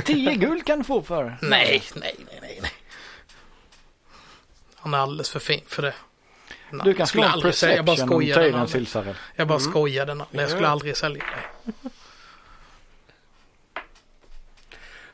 [0.04, 1.36] 10 guld kan du få för den.
[1.42, 2.72] Nej, nej, nej, nej, nej.
[4.74, 5.94] Han är alldeles för fin för det.
[6.70, 8.68] Nej, Du kan slå en säga, jag bara perception om tiden Nalle.
[8.68, 9.16] Silsarell.
[9.34, 9.70] Jag bara Mm.
[9.70, 10.28] skojade Nalle.
[10.42, 11.72] Jag skulle aldrig sälja det.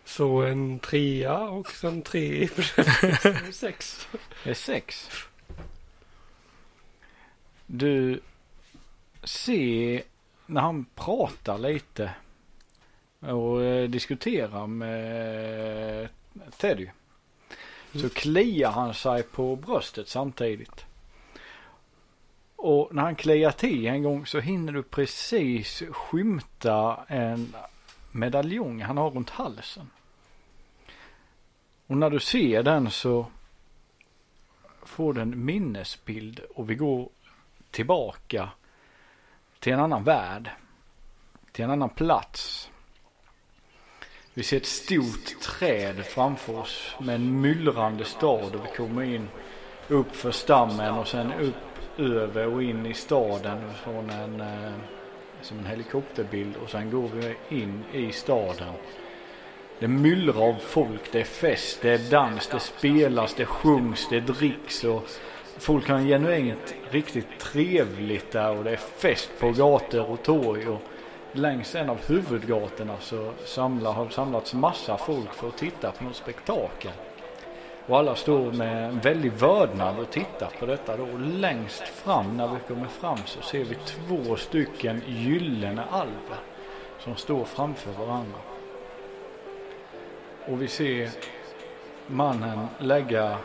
[0.04, 2.48] Så en trea och sen tre i
[3.52, 4.08] sex.
[4.44, 5.08] Det är sex.
[7.74, 8.20] Du
[9.22, 10.02] ser
[10.46, 12.10] när han pratar lite
[13.20, 16.08] och eh, diskuterar med
[16.56, 16.88] Teddy.
[17.94, 20.84] Så kliar han sig på bröstet samtidigt.
[22.56, 27.56] Och när han kliar till en gång så hinner du precis skymta en
[28.10, 29.90] medaljong han har runt halsen.
[31.86, 33.26] Och när du ser den så
[34.82, 37.08] får du en minnesbild och vi går
[37.72, 38.48] tillbaka
[39.60, 40.50] till en annan värld.
[41.52, 42.70] Till en annan plats.
[44.34, 49.28] Vi ser ett stort träd framför oss med en myllrande stad och vi kommer in
[49.88, 54.72] upp för stammen och sen upp över och in i staden från en eh,
[55.42, 58.72] som en helikopterbild och sen går vi in i staden.
[59.78, 64.20] Det myllrar av folk, det är fest, det är dans, det spelas, det sjungs, det
[64.20, 65.08] dricks och
[65.58, 70.80] folk har genuint riktigt trevligt där och det är fest på gator och torg och
[71.32, 76.16] längs en av huvudgatorna så samlar, har samlats massa folk för att titta på något
[76.16, 76.92] spektakel.
[77.86, 81.02] Och alla står med en väldig vördnad och tittar på detta då.
[81.02, 86.38] Och längst fram när vi kommer fram så ser vi två stycken gyllene alver
[86.98, 88.38] som står framför varandra.
[90.46, 91.10] Och vi ser
[92.06, 93.38] mannen lägga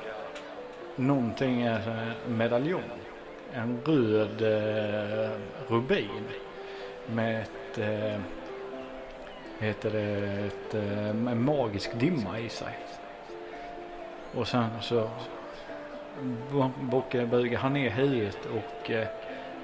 [0.98, 2.82] någonting, en eh, medaljong.
[3.54, 5.30] En röd eh,
[5.68, 6.24] rubin
[7.08, 8.20] med ett, eh,
[9.60, 10.08] heter det,
[10.48, 12.78] ett, eh, en magisk dimma i sig.
[14.36, 15.10] Och sen så
[16.52, 16.72] bo-
[17.58, 19.08] han ner huvudet och eh,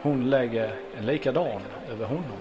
[0.02, 2.38] hon lägger en likadan över honom.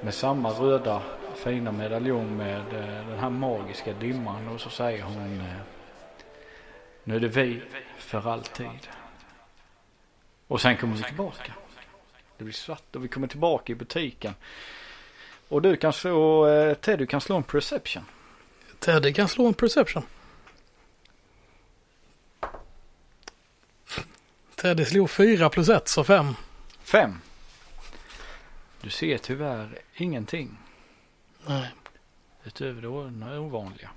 [0.00, 1.02] Med samma röda
[1.34, 5.77] fina medaljong med eh, den här magiska dimman och så säger hon eh,
[7.08, 7.62] nu är det vi
[7.98, 8.88] för alltid.
[10.46, 11.52] Och sen kommer vi tillbaka.
[12.36, 14.34] Det blir svart och vi kommer tillbaka i butiken.
[15.48, 18.04] Och du kan slå, eh, Ted du kan slå en perception.
[18.78, 20.02] Teddy kan slå en perception.
[24.54, 26.34] Teddy slog fyra plus ett, så fem.
[26.82, 27.20] Fem.
[28.80, 30.58] Du ser tyvärr ingenting
[31.46, 31.70] Nej.
[32.44, 32.88] utöver det
[33.38, 33.90] ovanliga.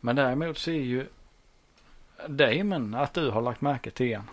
[0.00, 1.06] Men däremot ser ju
[2.28, 4.30] Damon att du har lagt märke till en.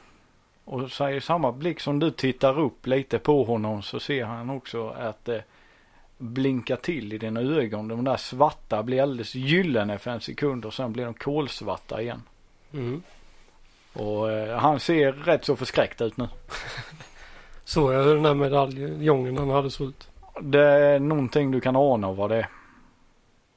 [0.66, 4.50] Och så i samma blick som du tittar upp lite på honom så ser han
[4.50, 5.44] också att det
[6.18, 7.88] blinkar till i dina ögon.
[7.88, 12.24] De där svarta blir alldeles gyllene för en sekund och sen blir de kolsvarta igen.
[12.74, 13.04] Mm.
[13.94, 16.28] Och eh, han ser rätt så förskräckt ut nu.
[17.64, 20.10] Såg jag hur den där medaljongen han hade så ut?
[20.42, 22.50] Det är någonting du kan ana vad det är.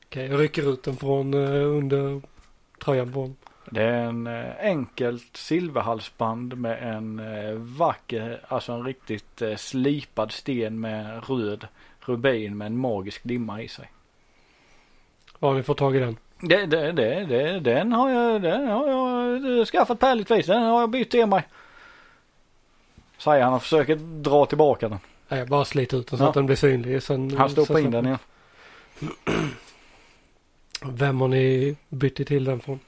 [0.06, 2.22] Okej, jag rycker ut den från eh, under
[2.84, 3.36] tröjan på honom.
[3.72, 10.32] Det är en eh, enkelt silverhalsband med en eh, vacker, alltså en riktigt eh, slipad
[10.32, 11.66] sten med röd
[12.00, 13.92] rubin med en magisk dimma i sig.
[15.38, 16.16] Var har ni fått tag i den?
[16.40, 20.46] Det, det, det, det, den har jag, den har jag skaffat på ärligt vis.
[20.46, 21.42] Den har jag bytt till mig.
[23.18, 24.98] Säger han och försöker dra tillbaka den.
[25.28, 26.28] Nej, jag bara sliter ut den så Ja.
[26.28, 27.02] att den blir synlig.
[27.02, 28.18] Sen, Han stoppar in den igen.
[30.84, 32.80] Vem har ni bytt till den från?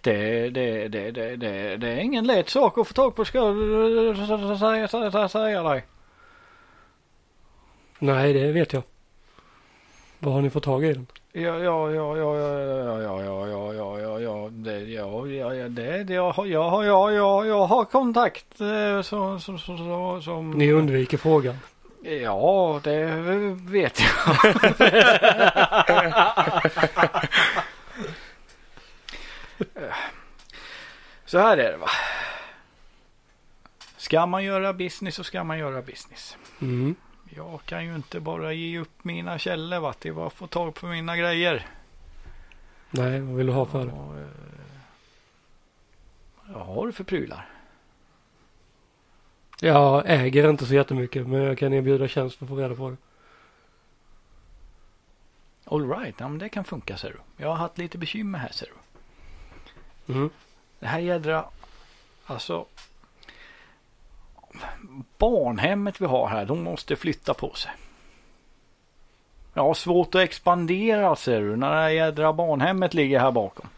[0.00, 3.38] Det, det, det, det, det, det är ingen lätt sak att få tag på ska
[3.38, 5.84] jag säga, säga, säga, säga dig.
[7.98, 8.82] Nej, det vet jag.
[10.18, 11.06] Var har ni fått tag i den?
[11.32, 15.68] Ja, ja, ja, ja, ja, ja, ja, ja, ja, ja, ja, det, ja, ja, ja,
[15.68, 20.50] det, jag jag har, ja, ja, jag har kontakt eh, så, så, så, som.
[20.50, 21.58] Ni undviker frågan.
[22.02, 23.04] Ja, det
[23.70, 24.36] vet jag.
[31.24, 31.88] Så här är det va.
[33.96, 36.36] Ska man göra business så ska man göra business.
[36.60, 36.94] Mm.
[37.36, 40.86] Jag kan ju inte bara ge upp mina källor va, till att få tag på
[40.86, 41.66] mina grejer.
[42.90, 43.92] Nej, vad vill du ha för det?
[43.92, 44.28] Och, eh,
[46.46, 47.48] Vad har du för prylar?
[49.60, 52.90] Jag äger inte så jättemycket men jag kan erbjuda tjänst för att få reda på
[52.90, 52.96] det.
[55.64, 57.18] All right, ja, men det kan funka ser du.
[57.36, 58.72] Jag har haft lite bekymmer här ser du.
[60.14, 60.30] Mm.
[60.78, 61.44] Det här jädra,
[62.26, 62.64] alltså.
[65.18, 67.72] Barnhemmet vi har här, de måste flytta på sig.
[69.54, 73.68] Jag har svårt att expandera ser du, när det här jädra barnhemmet ligger här bakom.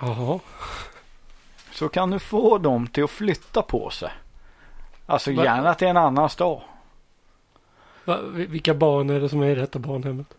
[0.00, 0.40] Jaha.
[1.72, 4.10] Så kan du få dem till att flytta på sig.
[5.06, 6.60] Alltså Va- gärna till en annan stad.
[8.04, 10.34] Va, vi- vilka barn är det som är i detta barnhemmet?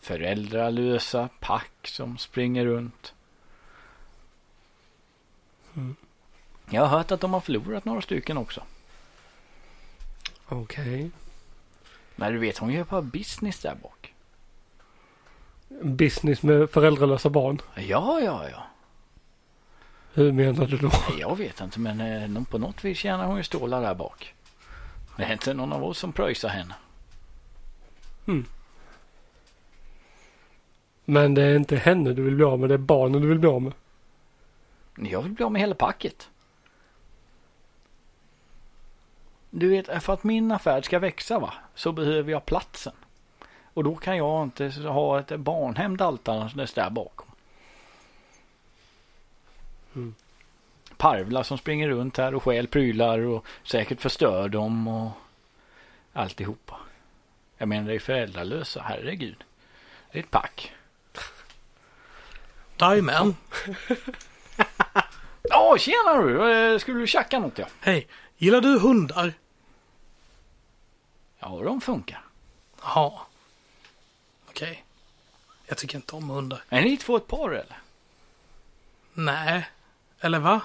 [0.00, 3.14] Föräldralösa pack som springer runt.
[5.76, 5.96] Mm.
[6.70, 8.62] Jag har hört att de har förlorat några stycken också.
[10.48, 11.10] Okej.
[12.16, 14.14] Men du vet, hon gör bara business där bak.
[15.82, 17.60] Business med föräldralösa barn.
[17.74, 18.66] Ja, ja, ja.
[20.14, 20.90] Hur menar du då?
[21.18, 24.34] Jag vet inte, men eh, på något vis tjänar hon ju stålar där bak.
[25.16, 26.74] Det är inte någon av oss som pröjsar henne.
[31.04, 33.38] Men det är inte henne du vill bli av med, det är barnen du vill
[33.38, 33.72] bli av med.
[34.96, 36.28] Jag vill bli av med hela packet.
[39.50, 42.92] Du vet, för att min affär ska växa va, så behöver jag platsen.
[43.74, 47.28] Och då kan jag inte ha ett barnhem daltandes där bakom.
[49.94, 50.14] Mm.
[50.96, 55.10] Parvlar som springer runt här och stjäl prylar och säkert förstör dem och
[56.12, 56.76] alltihopa.
[57.58, 59.44] Jag menar det är föräldralösa, herregud.
[60.12, 60.72] Det är ett pack.
[62.80, 63.36] Jajamän.
[65.42, 66.52] Ja, tjena du!
[66.52, 67.66] Eh, Skulle du tjacka något ja?
[67.80, 69.32] Hej, gillar du hundar?
[71.38, 72.24] Ja, de funkar.
[72.82, 73.26] Ja.
[74.48, 74.84] Okej.
[75.66, 76.64] Jag tycker inte om hundar.
[76.68, 77.78] Är ni två ett par eller?
[79.12, 79.68] Nej.
[80.20, 80.60] Eller va?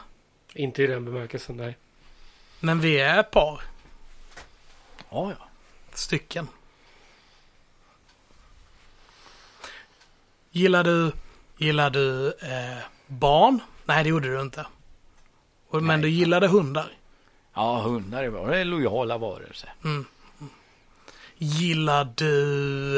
[0.53, 1.77] Inte i den bemärkelsen, nej.
[2.59, 3.61] Men vi är ett par.
[5.09, 5.47] Ja, ja.
[5.93, 6.47] Stycken.
[10.51, 11.11] Gillar du,
[11.57, 13.59] gillar du eh, barn?
[13.87, 14.65] Nej, det gjorde du inte.
[15.69, 16.91] Och, men du gillade hundar?
[17.53, 18.47] Ja, hundar är bra.
[18.47, 19.73] Det är lojala varelser.
[19.83, 20.05] Mm.
[21.37, 22.97] Gillar du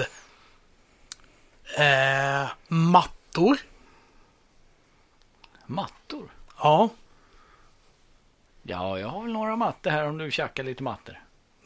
[1.78, 3.58] eh, mattor?
[5.66, 6.30] Mattor?
[6.58, 6.90] Ja.
[8.64, 11.20] Ja, jag har väl några mattor här om du tjackar lite mattor.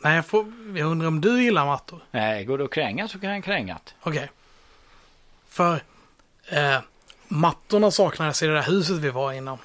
[0.03, 1.99] Nej, jag, får, jag undrar om du gillar mattor?
[2.11, 3.95] Nej, går det att kränga så kan jag krängat.
[4.01, 4.31] Okej.
[5.47, 5.83] För
[6.49, 6.79] eh,
[7.33, 9.57] mattorna saknades i det där huset vi var innan.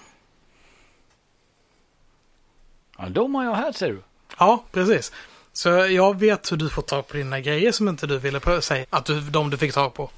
[2.99, 4.03] Ja, de har jag här ser du.
[4.39, 5.13] Ja, precis.
[5.53, 8.87] Så jag vet hur du får tag på dina grejer som inte du ville säga
[8.91, 10.11] att du, de du fick tag på.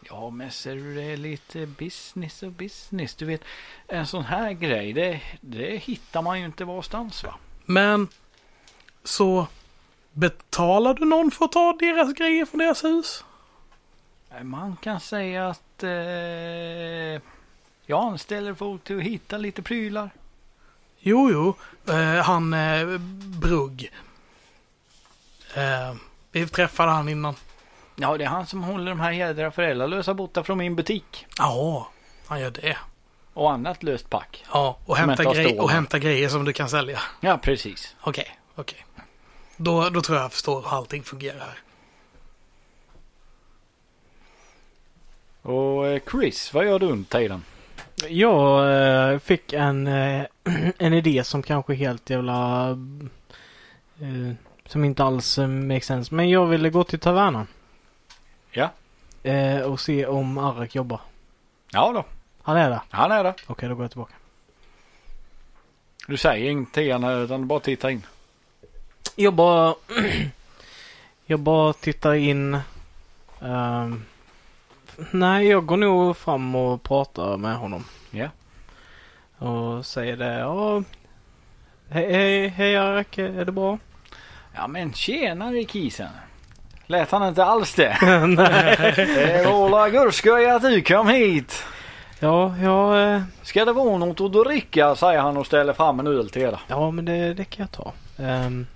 [0.00, 3.14] Ja, men ser du det är lite business och business.
[3.14, 3.40] Du vet,
[3.86, 7.34] en sån här grej, det, det hittar man ju inte varstans va?
[7.64, 8.08] Men
[9.04, 9.46] så
[10.12, 13.24] betalar du någon för att ta deras grejer från deras hus?
[14.42, 15.90] Man kan säga att eh,
[17.86, 20.10] jag anställer folk till att hitta lite prylar.
[20.98, 21.54] Jo, jo.
[21.94, 22.98] Eh, han eh,
[23.40, 23.92] Brugg.
[25.54, 25.94] Eh,
[26.32, 27.34] vi träffade han innan.
[27.96, 31.26] Ja, det är han som håller de här jädra föräldralösa borta från min butik.
[31.38, 31.90] Ja,
[32.26, 32.76] han gör det.
[33.34, 34.44] Och annat löst pack.
[34.52, 35.58] Ja, och hämta, stål.
[35.58, 37.00] och hämta grejer som du kan sälja.
[37.20, 37.96] Ja, precis.
[38.00, 38.86] Okej, okej.
[39.56, 41.58] Då, då tror jag jag förstår hur allting fungerar.
[45.46, 47.44] Och eh, Chris, vad gör du under tiden?
[48.08, 48.72] Jag
[49.12, 50.24] eh, fick en, eh,
[50.78, 52.68] en idé som kanske helt jävla...
[54.00, 54.32] Eh,
[54.66, 56.14] som inte alls eh, makes sense.
[56.14, 57.46] Men jag ville gå till tavernan.
[58.50, 58.70] Ja.
[59.22, 61.00] Eh, och se om Arek jobbar.
[61.72, 62.04] Ja då,
[62.42, 62.80] Han är där.
[62.90, 63.34] han är där.
[63.46, 64.14] Okej, då går jag tillbaka.
[66.06, 66.86] Du säger ingenting
[67.22, 68.06] utan du bara tittar in.
[69.16, 69.74] Jag bara...
[71.26, 72.58] jag bara tittar in.
[73.42, 74.02] ehm,
[75.10, 77.84] nej, jag går nog fram och pratar med honom.
[78.10, 78.28] Ja.
[79.46, 80.38] Och säger det.
[80.38, 80.82] Ja.
[81.88, 83.78] Hej, hej, hej Arek, är det bra?
[84.54, 86.08] Ja men tjenare kisen.
[86.86, 87.96] Lät han inte alls det?
[88.26, 88.76] nej.
[88.96, 91.64] Det var la gurskoj att du kom hit.
[92.20, 96.06] Ja, ja, eh, Ska det vara något att dricka säger han och ställer fram en
[96.06, 96.60] öl till er.
[96.68, 97.92] ja men det, det kan jag ta.
[98.22, 98.66] Um,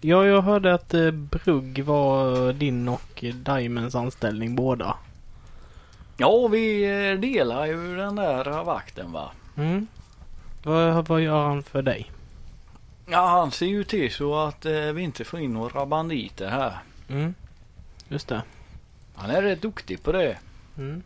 [0.00, 4.94] ja, jag hörde att eh, Brugg var din och Diamonds anställning båda.
[6.16, 9.30] Ja vi eh, delar ju den där vakten va.
[9.56, 9.86] Mm.
[10.62, 12.10] Vad, vad gör han för dig?
[13.06, 16.78] Ja han ser ju till så att eh, vi inte får in några banditer här.
[17.08, 17.34] Mm.
[18.08, 18.42] Just det.
[19.14, 20.38] Han är rätt duktig på det.
[20.78, 21.02] Mm.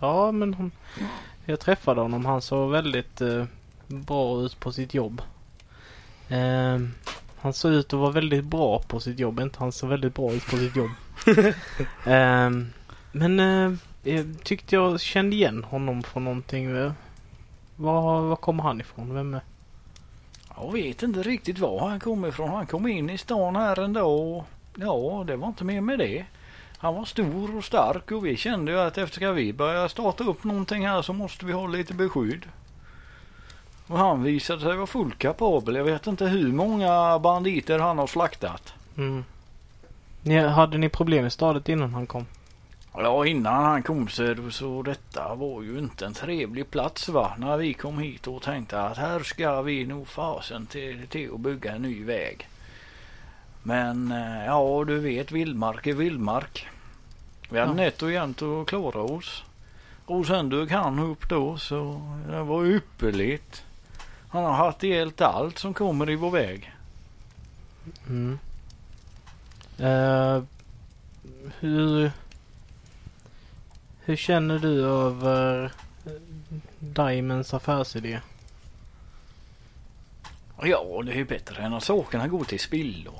[0.00, 0.70] Ja, men hon,
[1.44, 2.24] jag träffade honom.
[2.24, 3.44] Han såg väldigt eh,
[3.86, 5.22] bra ut på sitt jobb.
[6.28, 6.94] Ehm,
[7.40, 9.40] han såg ut att vara väldigt bra på sitt jobb.
[9.40, 10.90] Inte han såg väldigt bra ut på sitt jobb.
[12.06, 12.72] Ehm,
[13.12, 13.72] men eh,
[14.42, 16.76] tyckte jag kände igen honom från någonting.
[16.76, 16.92] Eh,
[17.76, 19.14] Var, var kommer han ifrån?
[19.14, 19.40] Vem är?
[20.56, 22.50] Jag vet inte riktigt var han kom ifrån.
[22.50, 25.98] Han kom in i stan här en dag och ja, det var inte mer med
[25.98, 26.24] det.
[26.78, 30.24] Han var stor och stark och vi kände ju att efter ska vi börja starta
[30.24, 32.42] upp någonting här så måste vi ha lite beskydd.
[33.86, 35.74] Och han visade sig vara fullt kapabel.
[35.76, 38.74] Jag vet inte hur många banditer han har slaktat.
[38.96, 39.24] Mm.
[40.22, 42.26] Ni, hade ni problem i stadet innan han kom?
[42.96, 47.34] Ja, innan han kom så, så detta var ju inte en trevlig plats va.
[47.38, 51.40] När vi kom hit och tänkte att här ska vi nog fasen till, till att
[51.40, 52.48] bygga en ny väg.
[53.62, 56.66] Men eh, ja, du vet vildmark är vildmark.
[57.50, 57.76] Vi hade Ja.
[57.76, 59.44] nätt och jämnt att klara oss.
[60.06, 63.64] Och sen dök han upp då så det var ypperligt.
[64.28, 66.72] Han har haft ihjäl allt som kommer i vår väg.
[68.08, 68.38] Mm.
[69.78, 70.42] Eh,
[71.60, 72.10] hur,
[74.04, 75.64] hur känner du över
[76.06, 76.12] eh,
[76.78, 78.20] Diamonds affärsidé?
[80.62, 83.14] Ja, det är ju bättre än att sakerna går till spillo.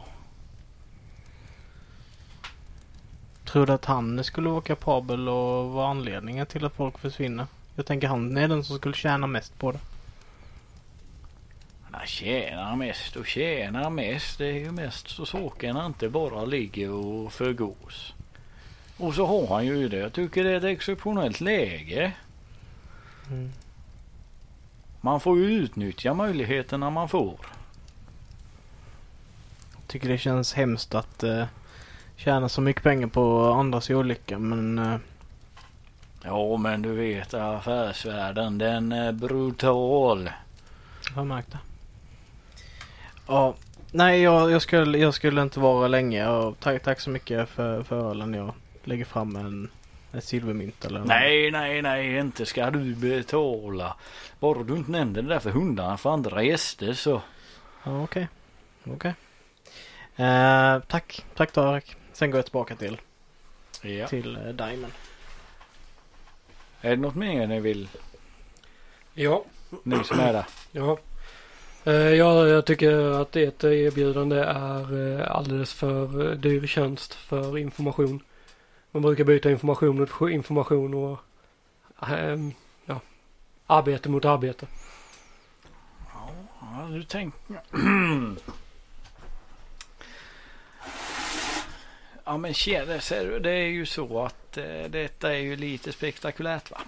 [3.45, 7.47] Tror du att han skulle vara kapabel och vara anledningen till att folk försvinner?
[7.75, 9.79] Jag tänker han är den som skulle tjäna mest på det.
[11.91, 14.39] Han tjänar mest och tjänar mest.
[14.39, 18.14] Det är ju mest så sakerna inte bara ligger och förgås.
[18.97, 19.97] Och så har han ju det.
[19.97, 22.13] Jag tycker det är ett exceptionellt läge.
[23.31, 23.53] Mm.
[25.01, 27.37] Man får ju utnyttja möjligheterna man får.
[29.87, 31.45] Tycker det känns hemskt att eh,
[32.17, 34.97] tjäna så mycket pengar på andras olycka men eh,
[36.27, 40.31] Ja men du vet affärsvärlden den är brutal.
[41.09, 41.59] jag har märkt det.
[43.27, 43.55] Ja,
[43.91, 47.83] nej jag, jag, skulle, jag skulle inte vara länge och tack, tack så mycket för,
[47.83, 48.35] för ölen.
[48.35, 48.55] Jag
[48.87, 49.71] lägger fram en,
[50.13, 51.09] en silvermynt eller något.
[51.09, 53.97] Nej nej nej inte ska du betala.
[54.41, 57.23] Bara du inte nämnde det där för hundarna för andra gäster så.
[57.85, 58.29] Ja, okej.
[58.85, 59.15] Okej.
[60.17, 61.25] Eh, tack.
[61.37, 61.97] Tack Tarek.
[62.13, 63.01] Sen går jag tillbaka till,
[63.83, 64.07] Ja.
[64.09, 64.93] till eh, Diamond.
[66.81, 67.89] Är det något mer ni vill?
[69.15, 69.45] Ja,
[69.83, 70.45] Ni som är där.
[70.73, 70.99] ja.
[71.85, 77.59] Eh, ja, jag tycker att ert erbjudande är eh, alldeles för eh, dyr tjänst för
[77.59, 78.21] information.
[78.95, 81.19] Man brukar byta information mot information och
[82.09, 82.53] ehm,
[82.87, 83.01] ja,
[83.67, 84.67] arbete mot arbete.
[86.61, 87.41] Ja, du tänker...
[92.25, 95.93] ja men tjena, ser du, det är ju så att eh, detta är ju lite
[95.93, 96.81] spektakulärt va?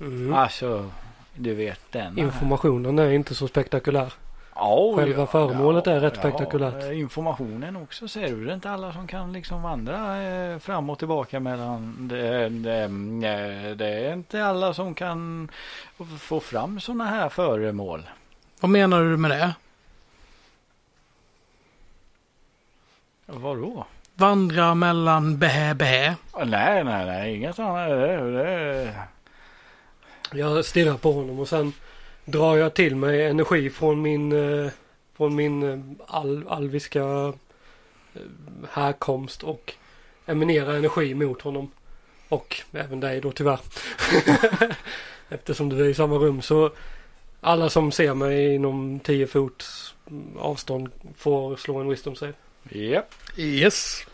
[0.00, 0.32] Mm.
[0.32, 0.90] Alltså,
[1.34, 2.18] du vet den.
[2.18, 4.12] Informationen är inte så spektakulär.
[4.56, 6.82] Ja, Själva föremålet är rätt ja, spektakulärt.
[6.82, 8.44] eh, Informationen också ser du.
[8.44, 12.08] Det är inte alla som kan liksom vandra eh, fram och tillbaka mellan.
[12.08, 15.48] Det, det, eh, det är inte alla som kan
[16.18, 18.02] få fram sådana här föremål.
[18.60, 19.54] Vad menar du med det?
[23.26, 23.86] Vadå?
[24.14, 26.14] Vandra mellan bä bä.
[26.44, 27.88] Nej, nej, nej, inget annat.
[27.88, 28.94] Det, det,
[30.32, 31.72] Jag stirrar på honom och sen
[32.24, 34.70] drar jag till mig energi från min, eh,
[35.16, 37.02] från min eh, al, alviska
[38.14, 38.20] eh,
[38.70, 39.72] härkomst och
[40.26, 41.70] eminerar energi mot honom.
[42.28, 43.60] Och även dig då tyvärr.
[45.28, 46.70] Eftersom du är i samma rum så
[47.40, 49.64] alla som ser mig inom 10 fot
[50.38, 52.32] avstånd får slå en wisdom save.
[52.68, 53.14] Japp.
[53.36, 54.06] Yes.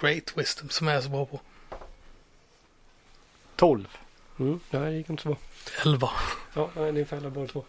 [0.00, 1.40] Great wisdom som jag är så bra på.
[3.56, 3.86] 12.
[4.38, 5.38] Mm, nej, det gick inte så bra.
[5.84, 6.10] 11.
[6.54, 7.64] Ja, nej, ni fäller båda två.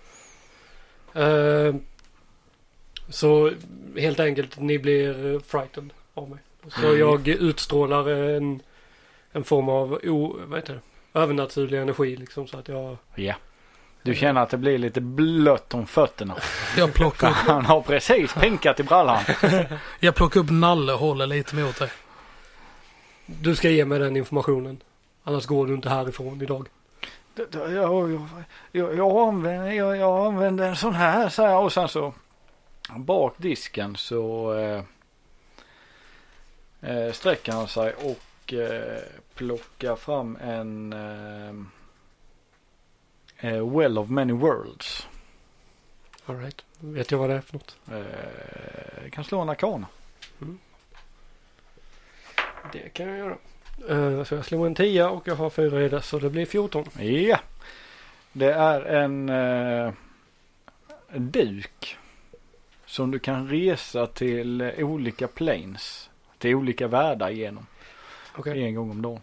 [1.13, 1.75] Eh,
[3.09, 3.51] så
[3.97, 6.39] helt enkelt, ni blir eh, frightened av mig.
[6.67, 6.99] Så Mm.
[6.99, 8.61] jag utstrålar en,
[9.31, 10.79] en form av o, vad heter det?
[11.19, 12.97] övernaturlig energi liksom så att jag...
[13.15, 13.35] Ja.
[14.03, 16.35] Du känner att det blir lite blött om fötterna.
[16.77, 19.23] Jag plockar upp, Han har precis pinkat i brallan.
[19.99, 21.89] jag plockar upp Nalle och håller lite mot dig.
[23.25, 24.81] Du ska ge mig den informationen.
[25.29, 26.67] Annars går du inte härifrån idag.
[27.35, 28.27] Jag, jag,
[28.71, 32.13] jag, jag, använder, jag, jag använder en sån här så här och sen så
[32.97, 34.83] bak disken så eh,
[36.81, 39.01] eh, sträcker han sig och eh,
[39.33, 41.55] plockar fram en eh,
[43.49, 45.07] eh, Well of Many Worlds.
[46.25, 46.65] Alright.
[46.79, 47.77] Vet jag vad det är för något?
[47.91, 49.87] Eh, kan slå en arkana.
[52.71, 53.37] Det kan jag göra.
[53.87, 56.45] Eh, så jag slår en 10 och jag har fyra i det så det blir
[56.45, 56.85] 14.
[56.99, 57.39] Ja.
[58.31, 59.93] Det är en eh,
[61.13, 61.97] duk.
[62.85, 66.09] Som du kan resa till olika planes.
[66.37, 67.65] Till olika världar genom.
[68.35, 68.63] Okej.
[68.63, 69.21] En gång om dagen.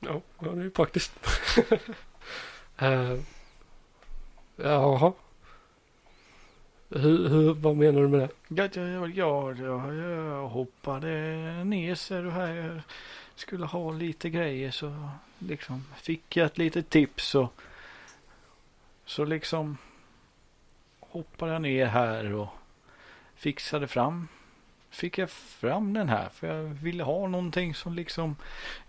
[0.00, 1.12] Ja, ja, det är ju praktiskt.
[2.82, 3.20] uh,
[4.56, 5.12] jaha.
[6.88, 8.28] Hur, hur, vad menar du med det?
[8.48, 11.08] Ja, ja, ja, ja, jag hoppade
[11.64, 12.82] ner ser du här.
[13.38, 17.52] Skulle ha lite grejer så liksom fick jag ett litet tips och
[19.04, 19.76] så liksom
[21.00, 22.48] hoppade jag ner här och
[23.34, 24.28] fixade fram.
[24.90, 28.36] Fick jag fram den här för jag ville ha någonting som liksom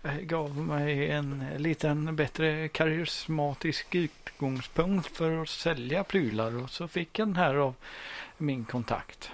[0.02, 7.18] eh, gav mig en liten bättre karismatisk utgångspunkt för att sälja prylar och så fick
[7.18, 7.74] jag den här av
[8.38, 9.30] min kontakt.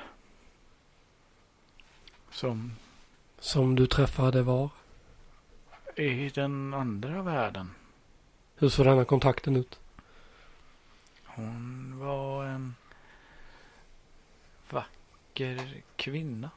[2.31, 2.73] Som
[3.39, 4.71] Som du träffade var?
[5.97, 7.71] I den andra världen.
[8.57, 9.79] Hur såg denna kontakten ut?
[11.25, 12.75] Hon var en
[14.71, 16.51] vacker kvinna.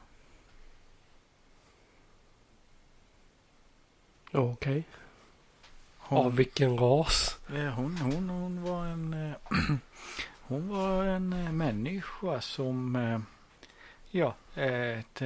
[4.32, 4.84] Okej.
[5.98, 7.38] Hon, Av vilken ras?
[7.48, 9.36] hon, hon, hon var en eh,
[10.40, 13.20] hon var en eh, människa som eh,
[14.10, 15.22] ja, ett,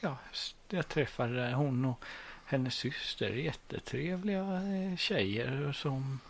[0.00, 0.16] ja,
[0.68, 2.04] jag träffade hon och
[2.54, 3.30] hennes syster.
[3.30, 6.20] Jättetrevliga eh, tjejer som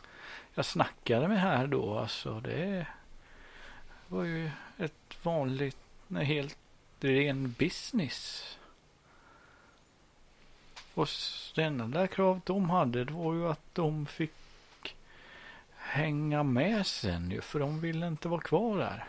[0.54, 1.98] jag snackade med här då.
[1.98, 2.86] Alltså det
[4.08, 5.76] var ju ett vanligt,
[6.10, 6.58] helt
[7.00, 8.48] ren business.
[10.94, 11.08] Och
[11.54, 14.96] det enda kravet de hade det var ju att de fick
[15.76, 17.40] hänga med sen ju.
[17.40, 19.04] För de ville inte vara kvar där.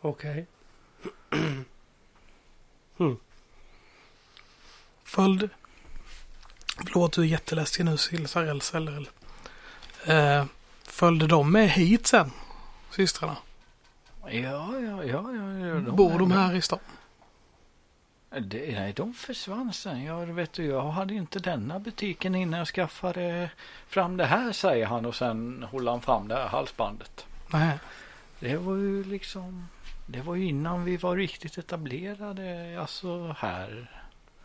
[0.00, 0.46] Okej.
[2.96, 3.16] Hmm.
[5.10, 5.48] Följd.
[6.76, 9.08] Förlåt, du är jätteläskig nu Silsarell Sellerell.
[10.06, 10.44] Eh,
[10.82, 12.30] följde de med hit sen?
[12.90, 13.36] Systrarna?
[14.22, 15.04] Ja, ja, ja.
[15.04, 15.32] ja,
[15.66, 16.78] ja Bor de här i stan?
[18.40, 20.04] Det, nej, de försvann sen.
[20.04, 23.50] Jag vet du, jag hade inte denna butiken innan jag skaffade
[23.88, 27.26] fram det här säger han och sen håller han fram det här halsbandet.
[27.52, 27.78] Nej.
[28.40, 29.68] Det var ju liksom,
[30.06, 33.99] det var ju innan vi var riktigt etablerade, alltså här.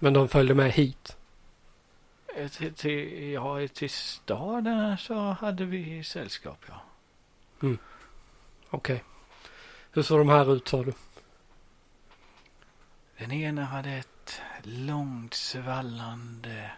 [0.06, 1.18] Men de följde med hit?
[2.36, 6.82] Eh, Till, till, ja, till staden så hade vi sällskap ja.
[8.70, 9.04] Okej.
[9.92, 10.94] Hur såg de här ut sa du?
[13.18, 16.72] Den ena hade ett långt svallande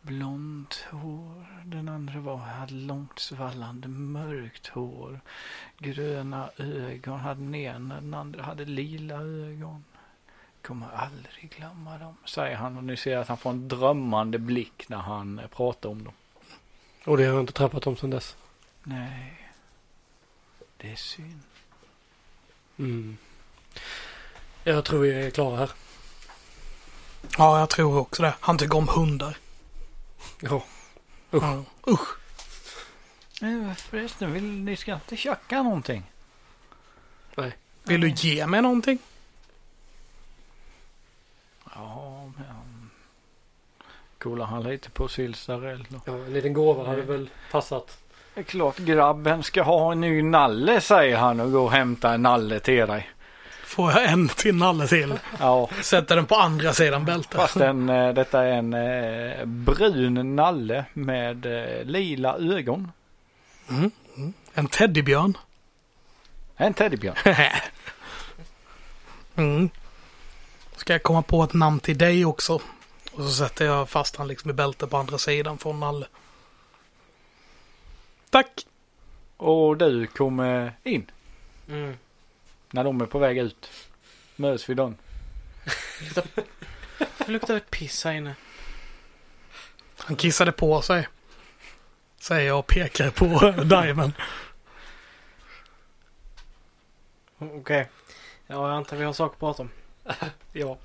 [0.00, 1.62] blont hår.
[1.64, 5.20] Den andra var, hade långt svallande mörkt hår.
[5.78, 9.84] Gröna ögon hade den ena, den andra hade lila ögon.
[10.62, 14.88] Kommer aldrig glömma dem, säger han och ni ser att han får en drömmande blick
[14.88, 16.12] när han eh, pratar om dem.
[17.04, 18.36] Och det har jag inte träffat dem sedan dess.
[18.82, 19.52] Nej.
[20.76, 21.40] Det är synd.
[22.78, 23.16] Mm.
[24.64, 25.70] Jag tror vi är klara här.
[27.38, 28.34] Ja, jag tror också det.
[28.40, 29.36] Han tycker om hundar.
[30.40, 30.64] Ja.
[31.32, 31.42] Usch.
[31.42, 31.64] Ja.
[31.86, 32.08] Usch.
[33.40, 36.10] Men förresten, vill, ni ska inte tjacka någonting?
[37.82, 38.98] Vill du ge mig någonting?
[41.74, 42.90] Ja, men...
[44.22, 46.00] Kollar han lite på Silsarell då.
[46.04, 47.98] Ja, en liten gåva hade väl passat.
[48.34, 52.14] Det är klart grabben ska ha en ny nalle säger han och går och hämtar
[52.14, 53.10] en nalle till dig.
[53.64, 55.18] Får jag en till nalle till?
[55.38, 57.40] Ja, Sätter den på andra sidan bältet.
[57.40, 62.92] fast en, eh, detta är en eh, brun nalle med eh, lila ögon.
[63.68, 63.90] Mm.
[64.16, 64.32] Mm.
[64.54, 65.36] En teddybjörn.
[66.56, 67.16] En teddybjörn.
[69.36, 69.70] mm.
[70.76, 72.60] Ska jag komma på ett namn till dig också?
[73.12, 76.06] Och så sätter jag fast han liksom i bältet på andra sidan från Nalle.
[78.30, 78.66] Tack!
[79.36, 81.10] Och du kommer in
[81.68, 81.98] Mm.
[82.70, 83.70] när de är på väg ut.
[84.36, 84.96] Möts vi dem.
[87.18, 88.34] Det luktar piss här inne.
[89.96, 91.08] Han kissade på sig.
[92.18, 94.12] Säger jag och pekar på Diamond.
[97.38, 97.88] Okej.
[98.46, 99.70] Ja, jag antar vi har saker att prata om.
[100.52, 100.78] Ja,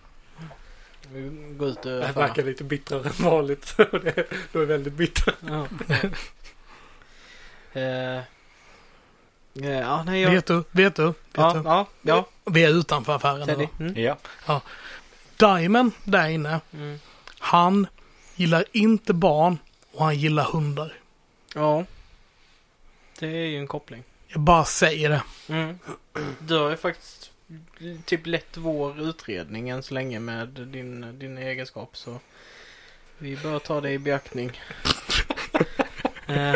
[1.13, 3.77] Vi går ut det och här verkar lite bittrare än vanligt.
[3.77, 5.33] Det- Du är väldigt bitter.
[5.47, 5.67] Ja.
[7.73, 8.21] Eh,
[9.53, 10.31] ja, nej jag...
[10.31, 10.63] Vet du?
[10.71, 11.05] Vet du?
[11.05, 11.61] Vet Ja, du?
[11.65, 12.27] ja, ja.
[12.45, 13.57] Vi är utanför affären.
[13.79, 13.85] Nu.
[13.85, 14.15] Mm.
[14.47, 14.61] Ja.
[15.37, 16.59] Diamond där inne.
[16.73, 16.99] Mm.
[17.39, 17.87] Han
[18.35, 19.57] gillar inte barn
[19.91, 20.93] och han gillar hundar.
[21.55, 21.85] Ja.
[23.19, 24.03] Det är ju en koppling.
[24.27, 25.23] Jag bara säger det.
[25.53, 25.79] Mm.
[26.39, 27.31] Du har ju faktiskt
[28.05, 32.19] typ lett vår utredning än så länge med din, din egenskap så
[33.17, 34.61] vi bör ta det i beaktning.
[36.27, 36.55] eh,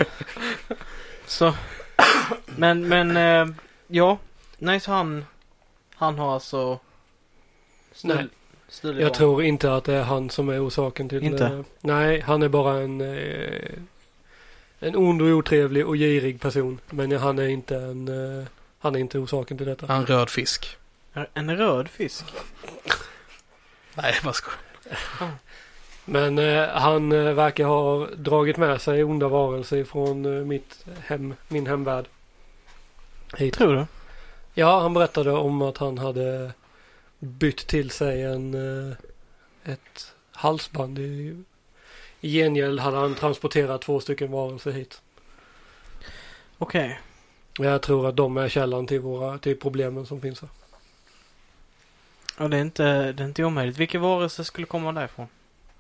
[1.26, 1.54] så.
[2.46, 3.56] Men, men eh,
[3.88, 4.18] ja.
[4.58, 5.26] Nej, så han,
[5.96, 6.80] han har alltså
[8.04, 8.18] Nej.
[8.18, 8.30] stul,
[8.68, 11.46] stulit Jag tror inte att det är han som är orsaken till Inte?
[11.46, 13.80] eh, nej, han är bara en eh,
[14.80, 16.80] en ond och otrevlig och girig person.
[16.90, 18.48] Men han är inte en eh,
[18.80, 19.86] han är inte orsaken till detta.
[19.86, 20.78] Han röd fisk.
[21.34, 22.26] En röd fisk?
[23.96, 24.52] Nej, vad ska
[26.06, 31.34] Men eh, han eh, verkar ha dragit med sig onda varelser från eh, mitt hem,
[31.48, 32.06] min hemvärld.
[33.38, 33.54] Hit.
[33.54, 33.86] Tror du?
[34.54, 36.52] Ja, han berättade om att han hade
[37.20, 38.96] bytt till sig en eh,
[39.64, 41.00] ett halsband.
[41.00, 41.44] I,
[42.22, 45.02] I gengäld hade han transporterat två stycken varelser hit.
[46.58, 47.00] Okej.
[47.58, 50.50] Jag tror att de är källan till våra till problemen som finns här.
[52.42, 53.78] Ja, det är inte, det är inte omöjligt.
[53.78, 55.28] Vilka varelser skulle komma därifrån?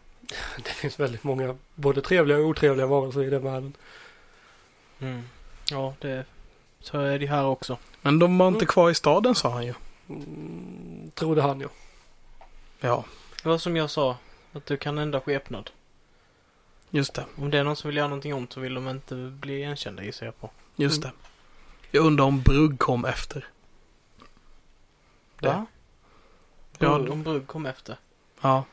[0.57, 3.73] Det finns väldigt många både trevliga och otrevliga varelser i den världen.
[4.99, 5.23] Mm.
[5.71, 6.25] Ja, det,
[6.79, 7.77] så är det här också.
[8.01, 9.73] Men de var inte kvar i staden sa han ju.
[10.09, 11.69] Mm, trodde han ja.
[12.79, 13.05] Ja,
[13.43, 14.17] Det var som jag sa,
[14.53, 15.69] att du kan ändra skepnad.
[16.89, 17.25] just det.
[17.35, 20.03] Om det är någon som vill göra någonting ont så vill de inte bli igenkända
[20.03, 20.49] gissar jag på.
[20.75, 21.11] Just det.
[21.91, 23.47] Jag undrar om Brugg kom efter.
[25.39, 25.47] Det.
[25.47, 25.65] Va?
[26.79, 27.97] Ja, om Brugg kom efter.
[28.41, 28.63] Ja.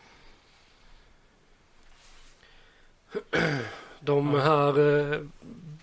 [4.01, 5.21] De här, eh,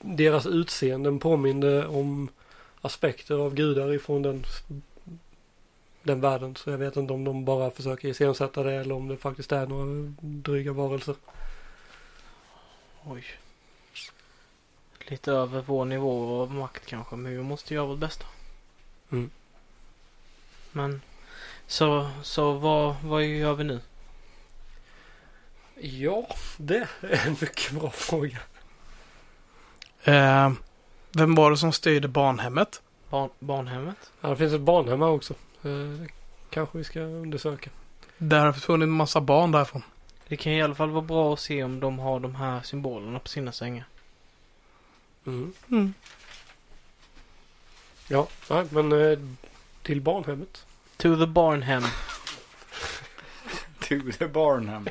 [0.02, 2.30] deras utseenden påminner om
[2.82, 4.44] aspekter av gudar ifrån den,
[6.04, 6.56] den världen.
[6.56, 9.68] Så jag vet inte om de bara försöker iscensätta det eller om det faktiskt är
[9.68, 11.16] några dryga varelser.
[13.06, 13.24] Oj.
[15.08, 18.26] Lite över vår nivå av makt kanske, men vi måste göra vårt bästa.
[19.12, 19.30] Mm.
[20.72, 21.02] Men,
[21.68, 23.80] så, så vad, vad gör vi nu?
[25.76, 28.40] Ja, det är en mycket bra fråga.
[30.04, 30.52] Eh,
[31.12, 32.82] vem var det som styrde barnhemmet?
[33.10, 34.12] Barn, barnhemmet?
[34.22, 35.34] Ja, det finns ett barnhem här också.
[35.64, 36.08] Eh,
[36.50, 37.70] kanske vi ska undersöka.
[38.18, 39.84] Där har försvunnit en massa barn därifrån.
[40.28, 43.20] Det kan i alla fall vara bra att se om de har de här symbolerna
[43.20, 43.86] på sina sängar.
[45.26, 45.54] Mm.
[45.72, 45.94] Mm.
[48.08, 49.20] Ja, nej, men eh,
[49.82, 50.66] till barnhemmet.
[50.98, 51.84] To the barnhem.
[53.80, 54.88] To the Barnhem.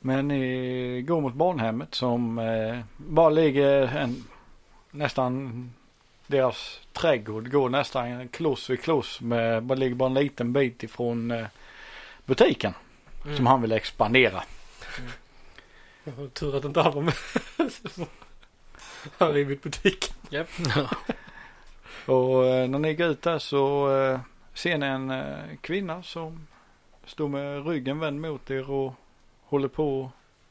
[0.00, 4.24] Men ni går mot barnhemmet som eh, bara ligger en,
[4.90, 5.72] nästan
[6.26, 11.30] deras trädgård går nästan kloss vid kloss med, bara ligger bara en liten bit ifrån
[11.30, 11.46] eh,
[12.26, 12.74] butiken
[13.24, 13.36] Mm.
[13.36, 14.42] som han vill expandera.
[16.04, 17.14] Jag har tur att inte han var med.
[19.18, 20.46] han har rivit butiken.
[22.06, 24.20] Och eh, när ni går ut där så eh,
[24.54, 26.46] ser ni en eh, kvinna som
[27.04, 28.94] står med ryggen vänd mot er och
[29.42, 30.10] håller på,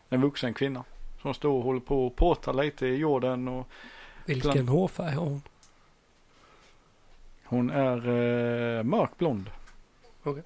[0.10, 0.84] en vuxen kvinna
[1.22, 3.68] som står och håller på och påtar lite i jorden och
[4.26, 5.42] Vilken hårfärg har hon?
[7.44, 9.50] Hon är eh, mörkblond.
[10.24, 10.42] Vänta,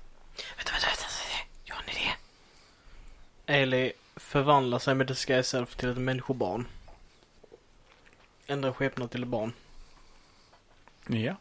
[0.58, 0.88] vänta, vänta.
[0.88, 1.08] vänta.
[1.64, 2.12] Jag har en idé.
[3.46, 6.68] Ailey förvandlar sig med Disguise Self till ett människobarn.
[8.48, 9.54] Ändrar skepnad till ett barn.
[11.08, 11.36] Ja.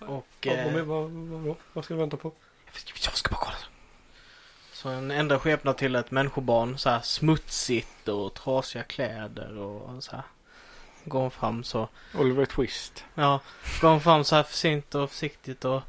[0.00, 0.26] Och...
[0.40, 2.32] Ja, eh, vad, vad, vad, vad, ska vi vänta på?
[3.04, 3.56] Jag ska bara kolla.
[4.72, 6.78] Så en ändrar skepnad till ett människobarn.
[6.78, 10.24] Så här smutsigt och trasiga kläder och så här.
[11.04, 11.88] Går hon fram så.
[12.14, 13.04] Oliver Twist.
[13.14, 13.40] Ja,
[13.80, 15.82] går hon fram så här försiktigt och försiktigt och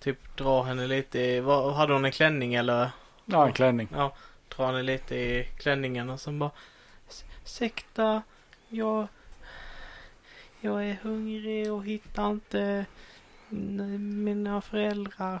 [0.00, 2.90] typ drar henne lite i, vad, hade hon en klänning eller?
[3.24, 3.88] Ja, en klänning.
[3.92, 4.14] Ja,
[4.56, 6.50] drar henne lite i klänningen och sen bara
[7.08, 8.22] "S- Ursäkta,
[8.68, 9.06] jag,
[10.60, 12.86] jag är hungrig och hittar inte
[13.48, 15.40] mina föräldrar.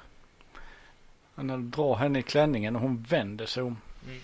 [1.34, 3.76] Du drar henne i klänningen och hon vänder sig om.
[4.06, 4.20] Mm.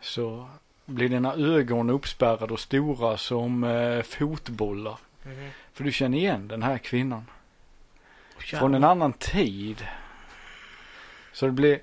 [0.00, 0.48] Så
[0.84, 4.98] blir dina ögon uppspärrade och stora som eh, fotbollar.
[5.22, 5.50] Mhm.
[5.72, 7.24] För du känner igen den här kvinnan.
[8.36, 9.86] Åh, Från en annan tid.
[11.32, 11.80] Så det blir,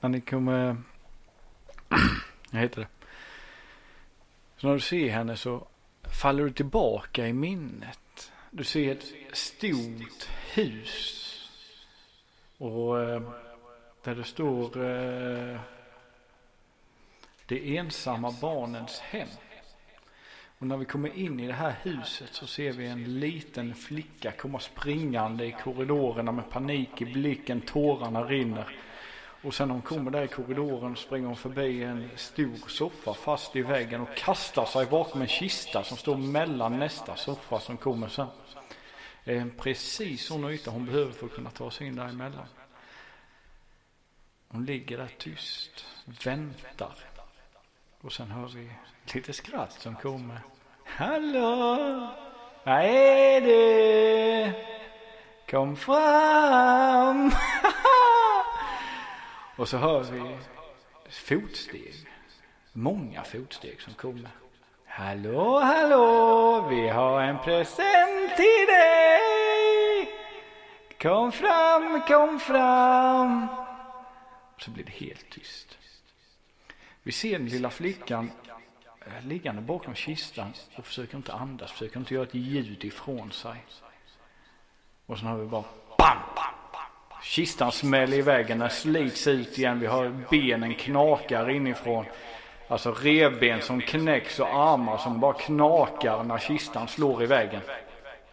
[0.00, 0.76] när ni kommer,
[2.50, 2.88] vad heter det?
[4.56, 5.66] Så när du ser henne så
[6.22, 7.98] faller du tillbaka i minnet.
[8.56, 11.22] Du ser ett stort hus.
[12.58, 13.22] Och eh,
[14.04, 15.60] där det står eh,
[17.46, 19.28] Det ensamma barnens hem.
[20.58, 24.32] Och när vi kommer in i det här huset så ser vi en liten flicka
[24.32, 28.76] komma springande i korridorerna med panik i blicken, tårarna rinner.
[29.42, 33.56] Och sen när hon kommer där i korridoren springer hon förbi en stor soffa fast
[33.56, 38.08] i väggen och kastar sig bakom en kista som står mellan nästa soffa som kommer
[38.08, 38.26] sen.
[39.24, 42.46] Det är en precis sån yta hon behöver för att kunna ta sig in däremellan.
[44.48, 45.84] Hon ligger där tyst,
[46.24, 46.94] väntar.
[48.00, 48.70] Och sen hör vi
[49.14, 50.40] lite skratt som kommer.
[50.84, 52.08] Hallå!
[52.64, 54.54] Vad är det?
[55.50, 57.30] Kom fram!
[59.56, 60.38] Och så hör vi
[61.10, 61.94] fotsteg.
[62.72, 64.30] Många fotsteg som kommer.
[64.86, 66.66] Hallå, hallå!
[66.70, 70.10] Vi har en present till dig!
[71.00, 73.48] Kom fram, kom fram!
[74.54, 75.78] Och så blir det helt tyst.
[77.02, 78.30] Vi ser den lilla flickan
[79.06, 83.64] eh, liggande bakom kistan och försöker inte andas, försöker inte göra ett ljud ifrån sig.
[85.06, 85.64] Och sen har vi bara
[85.98, 86.45] BAM!
[87.26, 89.80] Kistan smäller i väggen, den slits ut igen.
[89.80, 92.04] Vi har benen knakar inifrån.
[92.68, 97.60] Alltså revben som knäcks och armar som bara knakar när kistan slår i väggen.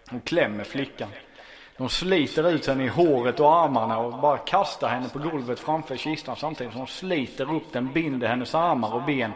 [0.09, 1.09] Hon klämmer flickan.
[1.77, 5.97] De sliter ut henne i håret och armarna och bara kastar henne på golvet framför
[5.97, 9.31] kistan samtidigt som de sliter upp den, binder hennes armar och ben.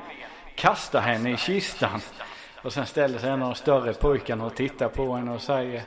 [0.55, 2.01] Kastar henne i kistan.
[2.63, 5.83] Och sen ställer sig en av de större pojkarna och tittar på henne och säger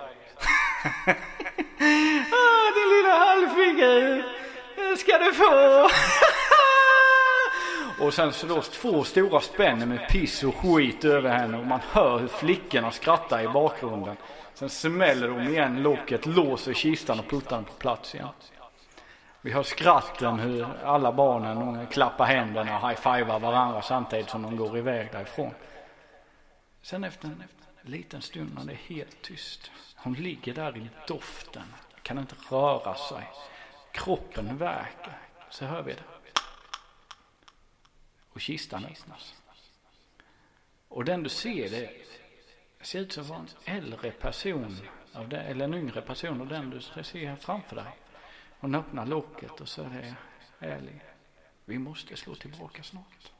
[3.11, 4.25] halvfigur,
[4.97, 5.89] ska du få.
[8.05, 12.19] och sen slås två stora spänner med piss och skit över henne och man hör
[12.19, 14.17] hur flickorna skrattar i bakgrunden.
[14.55, 18.29] Sen smäller de igen locket, låser kistan och puttar den på plats igen.
[19.43, 24.79] Vi hör skratten hur alla barnen klappar händerna och high-fivar varandra samtidigt som de går
[24.79, 25.55] iväg därifrån.
[26.83, 27.43] Sen efter en
[27.83, 29.71] liten stund när det är helt tyst.
[29.97, 31.75] Hon ligger där i doften,
[32.11, 33.31] kan inte röra sig.
[33.93, 35.19] Kroppen värker.
[35.51, 36.05] Så hör vi det.
[38.33, 39.35] Och kistan öppnas.
[40.89, 41.91] Och den du ser det
[42.81, 44.77] ser ut som en äldre person,
[45.13, 47.99] av det, eller en yngre person och den du ser här framför dig.
[48.61, 50.15] Hon öppnar locket och så är det
[50.67, 51.01] ärlig.
[51.65, 53.33] Vi måste slå tillbaka snart.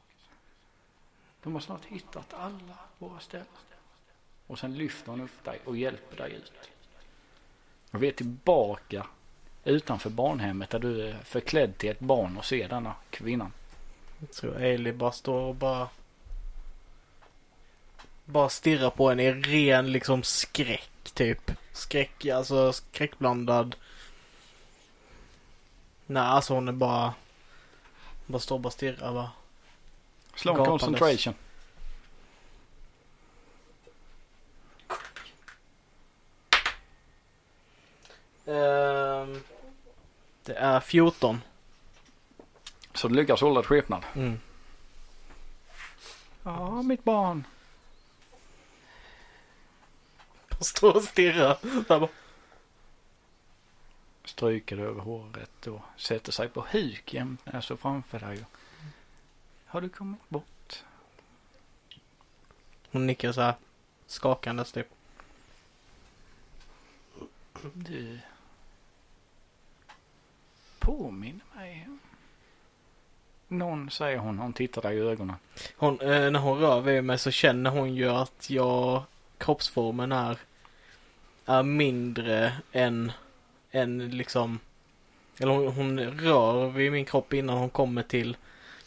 [1.41, 3.47] De har snart hittat alla våra ställen.
[4.47, 6.71] Och sen lyfter hon upp dig och hjälper dig ut.
[7.91, 9.05] Och vi är tillbaka
[9.63, 13.51] utanför barnhemmet där du är förklädd till ett barn och ser denna kvinnan.
[14.19, 15.89] Jag tror Ailey bara står och bara
[18.25, 21.51] bara stirrar på henne i ren liksom skräck typ.
[21.73, 23.75] Skräck, alltså skräckblandad.
[26.05, 27.13] Nej, alltså hon är bara
[28.25, 29.31] bara står och bara stirrar bara.
[30.35, 31.33] Slå en concentration.
[38.45, 39.43] Ehm,
[40.43, 41.41] det är 14.
[42.93, 44.05] Så du lyckas hålla ett skepnad.
[44.15, 44.39] Mm.
[46.43, 47.47] Ja, mitt barn.
[50.49, 51.57] Bara står och stirrar.
[51.87, 52.07] Bara.
[54.25, 58.45] Stryker över håret och sätter sig på huk jämt, alltså framför dig.
[59.65, 60.83] Har du kommit bort?
[62.91, 63.55] Hon nickar så här.
[64.07, 64.87] skakandes typ.
[67.73, 68.19] Du
[70.81, 71.87] påminner mig.
[73.47, 75.35] Någon säger hon, hon tittar dig i ögonen.
[75.77, 79.03] Hon, eh, när hon rör vid mig så känner hon ju att jag,
[79.37, 80.37] kroppsformen är,
[81.45, 83.11] är mindre än,
[83.71, 84.59] än liksom,
[85.39, 88.37] eller hon, hon rör vid min kropp innan hon kommer till,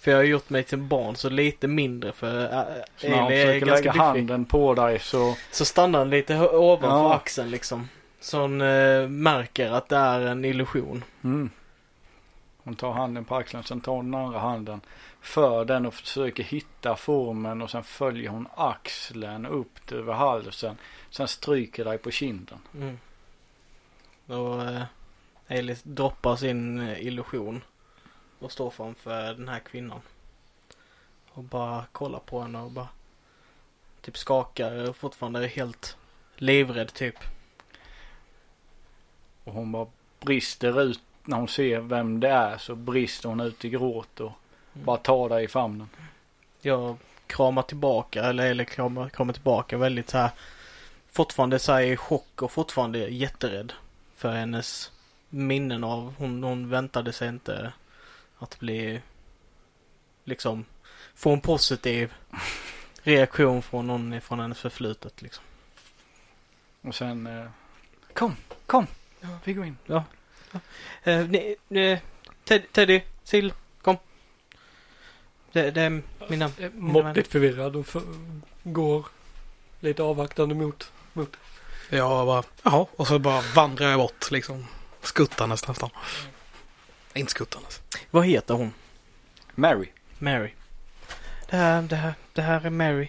[0.00, 2.62] för jag har gjort mig till barn så lite mindre för äh,
[2.96, 3.98] Så när hon Ailey är försöker lägga biffig.
[4.00, 7.14] handen på dig så Så stannar den lite ovanför Ja.
[7.14, 7.88] axeln liksom.
[8.20, 11.04] Så hon eh, märker att det är en illusion.
[11.24, 11.50] Mm.
[12.64, 14.80] Hon tar handen på axeln, sen tar hon den andra handen.
[15.20, 20.76] För den och försöker hitta formen och sen följer hon axeln upp över halsen.
[21.10, 22.58] Sen stryker dig på kinden.
[22.74, 22.98] Mm.
[24.26, 24.82] Och eh,
[25.48, 27.62] Ailey droppar sin eh, illusion.
[28.38, 30.00] Och står framför den här kvinnan.
[31.28, 32.88] Och bara kollar på henne och bara
[34.00, 35.96] typ skakar och fortfarande är helt
[36.36, 37.16] livrädd typ.
[39.44, 39.86] Och hon bara
[40.20, 41.00] brister ut.
[41.24, 44.32] När hon ser vem det är så brister hon ut i gråt och
[44.74, 44.84] Mm.
[44.84, 45.88] bara tar dig i famnen.
[46.60, 46.96] Jag
[47.26, 50.30] kramar tillbaka, eller, eller kramar, kramar tillbaka väldigt så här.
[51.12, 53.72] Fortfarande så här i chock och fortfarande jätterädd.
[54.16, 54.92] För hennes
[55.28, 57.72] minnen av, hon, hon väntade sig inte
[58.38, 59.00] att bli
[60.24, 60.64] liksom
[61.14, 62.14] få en positiv
[63.02, 65.44] reaktion från någon från hennes förflutet liksom.
[66.82, 67.46] Och sen eh,
[68.12, 68.86] kom, kom,
[69.44, 69.76] vi går in.
[71.04, 72.00] Eh, ne, ne,
[72.44, 73.00] Ted, Teddy,
[73.30, 73.48] Sil,
[73.82, 73.96] kom.
[75.52, 76.50] Det, det är mina...
[76.58, 78.02] Eh, Måttligt förvirrad och för,
[78.62, 79.06] går
[79.80, 80.92] lite avvaktande mot.
[81.12, 81.36] mot.
[81.90, 84.66] Jag bara, jaha, och så bara vandrar jag bort liksom.
[85.02, 85.90] Skuttandes nästan.
[87.14, 87.80] Inte skuttandes.
[88.10, 88.72] Vad heter hon?
[89.54, 89.88] Mary.
[90.18, 90.50] Mary.
[91.50, 93.08] Det här, det här, det här är Mary.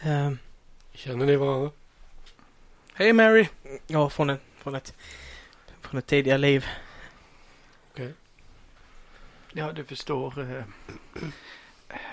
[0.00, 0.38] Ehm,
[0.92, 1.70] Känner ni varandra?
[2.94, 3.48] Hej Mary!
[3.86, 4.94] ja, från, en, från ett
[5.88, 6.66] från ett tidigare liv.
[9.52, 10.40] Ja, du förstår.
[10.40, 10.64] Eh,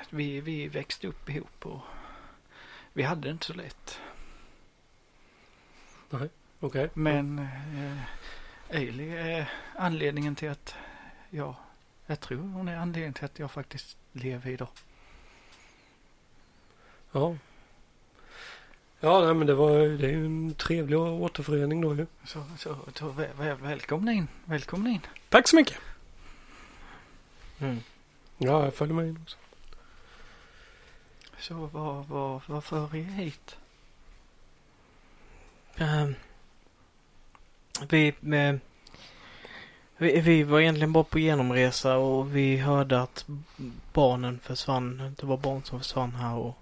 [0.09, 1.81] vi, vi växte upp ihop och
[2.93, 3.99] vi hade det inte så lätt.
[6.59, 6.89] Okej.
[6.93, 8.01] Men eh,
[8.69, 10.75] Ailey är anledningen till att
[11.29, 11.55] jag,
[12.05, 14.69] jag tror hon är anledningen till att jag faktiskt lever idag.
[17.11, 17.35] Ja.
[19.05, 22.05] Ja, nej, men det var det är ju en trevlig återförening då ju.
[22.23, 24.99] Så, så, så väl, väl, välkomna in, välkomna in.
[25.29, 25.77] Tack så mycket!
[27.59, 27.79] Mm.
[28.37, 29.37] Ja, jag följer med in också.
[31.39, 33.57] Så vad, vad, vad för er hit?
[35.75, 36.15] Ehm,
[37.89, 38.55] vi, eh,
[39.97, 43.25] vi, vi var egentligen bara på genomresa och vi hörde att
[43.93, 45.15] barnen försvann.
[45.19, 46.57] Det var barn som försvann här och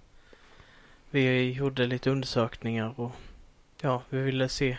[1.14, 3.12] vi gjorde lite undersökningar och
[3.82, 4.78] ja, vi ville se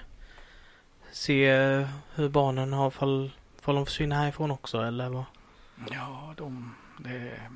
[1.12, 3.30] se eh, hur barnen har fall,
[3.60, 5.24] fall de försvinner härifrån också eller vad?
[5.90, 7.50] Ja, de, det är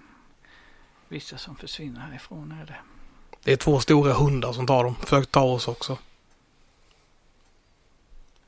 [1.08, 2.76] vissa som försvinner härifrån är det.
[3.44, 4.94] Det är två stora hundar som tar dem.
[4.94, 5.98] Försökte ta oss också.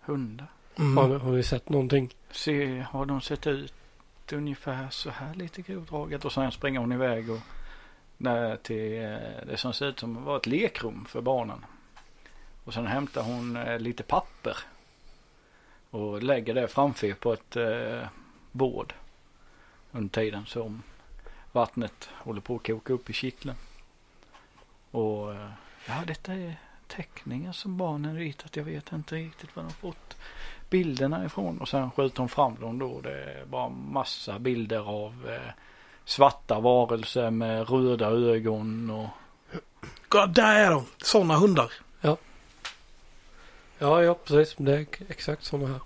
[0.00, 0.46] Hundar.
[0.78, 0.96] Mm.
[0.96, 2.14] Har, har ni sett någonting?
[2.30, 3.72] Se, har de sett ut
[4.32, 7.40] ungefär så här lite grovdraget och sen springer hon iväg och
[8.62, 11.64] till eh, det som ser ut som var ett lekrum för barnen.
[12.64, 14.56] Och sen hämtar hon eh, lite papper
[15.90, 18.08] och lägger det framför er på ett eh,
[18.52, 18.94] bord
[19.92, 20.82] under tiden som
[21.52, 23.56] vattnet håller på att koka upp i kittlen.
[24.90, 25.50] Och eh,
[25.86, 26.56] ja, detta är
[26.86, 28.56] teckningar som barnen ritat.
[28.56, 30.16] Jag vet inte riktigt var de fått
[30.70, 33.00] bilderna ifrån och sen skjuter hon fram dem då.
[33.00, 35.52] Det är bara massa bilder av eh,
[36.04, 39.08] svarta varelser med röda ögon och
[40.08, 40.86] God, där är de!
[40.98, 41.72] Sådana hundar.
[43.82, 44.54] Ja, ja precis.
[44.58, 45.80] Det är exakt sådana här.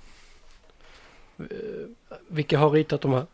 [1.38, 3.26] Eh, Vilka har ritat de här?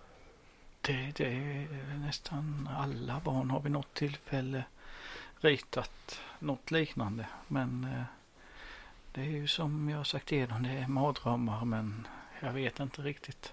[0.81, 4.64] det, det är nästan alla barn har vid något tillfälle
[5.41, 7.26] ritat något liknande.
[7.49, 8.03] Men eh,
[9.12, 12.07] det är ju som jag sagt dem, det är mardrömmar men
[12.41, 13.53] jag vet inte riktigt.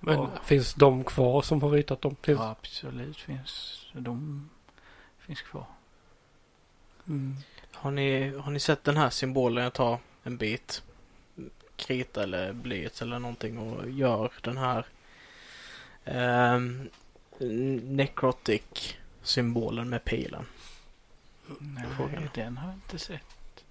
[0.00, 0.30] Men Ja.
[0.44, 2.16] finns de kvar som har ritat dem?
[2.26, 4.48] Ja, absolut finns de
[5.18, 5.64] finns kvar.
[7.08, 7.36] Mm.
[7.72, 9.64] Har ni, har ni sett den här symbolen?
[9.64, 10.82] Jag tar en bit
[11.76, 14.86] krita eller blyerts eller någonting och gör den här
[16.04, 16.90] um,
[17.96, 20.46] necrotic symbolen med pilen.
[21.58, 22.28] Nej, Frågan.
[22.34, 23.64] den har jag inte sett.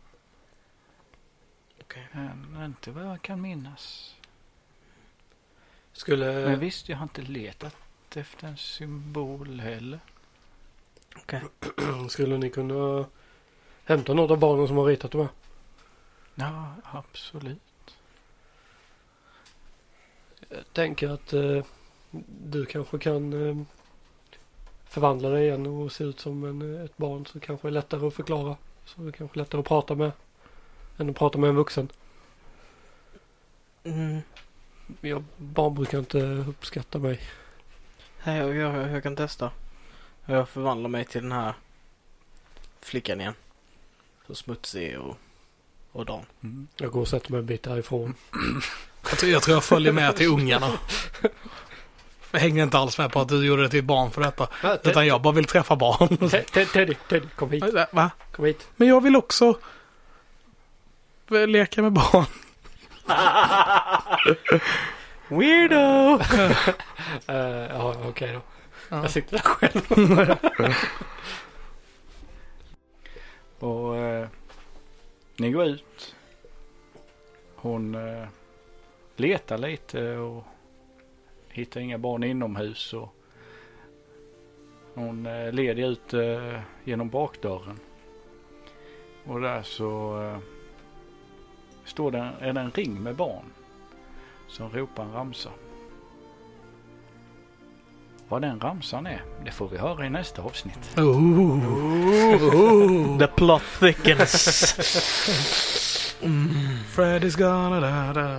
[1.82, 2.08] Okej.
[2.52, 4.16] Men inte vad jag kan minnas.
[6.00, 6.26] Skulle...
[6.26, 7.76] Men visst, jag har inte letat
[8.16, 10.00] efter en symbol heller.
[12.10, 13.06] Skulle ni kunna
[13.84, 15.30] hämta något av barnen som har ritat dem här.
[16.36, 17.96] Ja, absolut.
[20.50, 21.66] Jag tänker att eh,
[22.44, 23.64] du kanske kan eh,
[24.86, 28.08] förvandla dig igen och se ut som en, eh, ett barn så kanske är lättare
[28.08, 28.58] att förklara.
[28.86, 30.12] Så det kanske är lättare att prata med
[30.98, 31.90] än att prata med en vuxen.
[33.84, 34.22] Mm.
[35.02, 37.20] Jag, barn brukar inte uppskatta mig.
[38.24, 39.52] Nej, jag, jag, jag kan testa.
[40.26, 41.54] Jag förvandlar mig till den här
[42.82, 43.34] flickan igen.
[44.28, 45.18] Så smutsig och,
[45.92, 46.22] och dan.
[46.44, 46.68] Mm.
[46.78, 48.14] Jag går och sätter mig en bit härifrån.
[49.10, 50.72] Jag tror, jag tror jag följer med till ungarna.
[52.32, 54.48] Jag hänger inte alls med på att du gjorde det till ett barn för detta.
[54.84, 56.30] Utan jag bara vill träffa barn.
[56.30, 57.64] Te- Te- Teddy, Teddy, kom hit.
[57.92, 58.12] Va?
[58.32, 58.68] Kom hit.
[58.76, 59.60] Men jag vill också
[61.48, 62.26] leka med barn.
[65.28, 66.20] Weirdo!
[67.30, 68.42] Uh, ja, okej då.
[68.90, 69.02] Ja.
[69.02, 70.76] Jag sitter där själv.
[73.60, 74.28] Och eh,
[75.38, 76.16] ni går ut.
[77.56, 78.28] Hon eh,
[79.16, 80.44] letar lite och
[81.50, 82.94] hittar inga barn inomhus.
[82.94, 83.16] Och
[84.94, 87.80] hon eh, leder ut eh, genom bakdörren.
[89.26, 90.38] Och där så eh,
[91.90, 93.46] står det, är det en ring med barn.
[94.48, 95.50] Som ropar en ramsa.
[98.30, 100.98] Vad den ramsan är, det får vi höra i nästa avsnitt.
[100.98, 101.60] Ooh.
[103.20, 104.36] The plot thickens.
[106.96, 108.30] Freddy's gonna da da.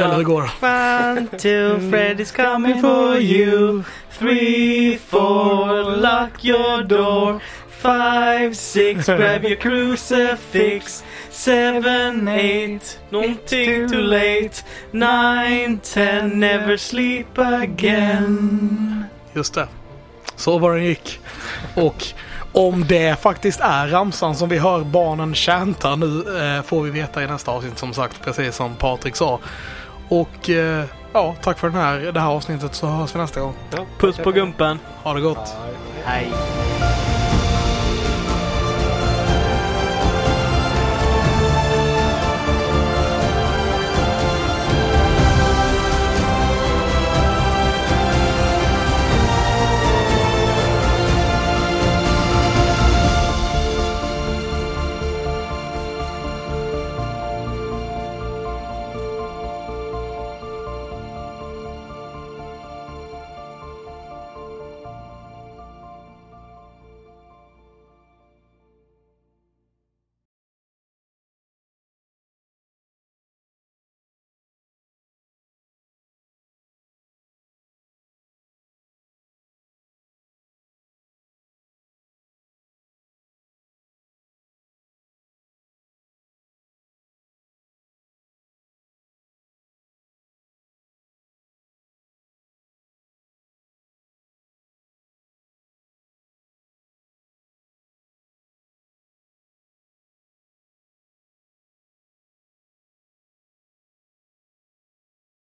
[0.00, 0.50] Eller hur går det?
[0.66, 3.82] One, two, Freddy's coming for you.
[4.10, 7.40] Three, four, lock your door.
[7.68, 11.04] Five, six, grab your crucifix.
[11.30, 14.62] Seven, eight, någonting too late.
[14.90, 19.04] Nine, ten, never sleep again.
[19.32, 19.68] Just det.
[20.36, 21.20] Så var den gick.
[21.74, 22.04] Och
[22.52, 27.22] om det faktiskt är ramsan som vi hör barnen chanta nu eh, får vi veta
[27.22, 29.40] i nästa avsnitt som sagt, precis som Patrik sa.
[30.08, 33.54] Och eh, ja, tack för den här, det här avsnittet så hörs vi nästa gång.
[33.76, 34.78] Ja, Puss på gumpen.
[35.02, 35.56] Ha det gott!
[36.04, 36.28] Hej.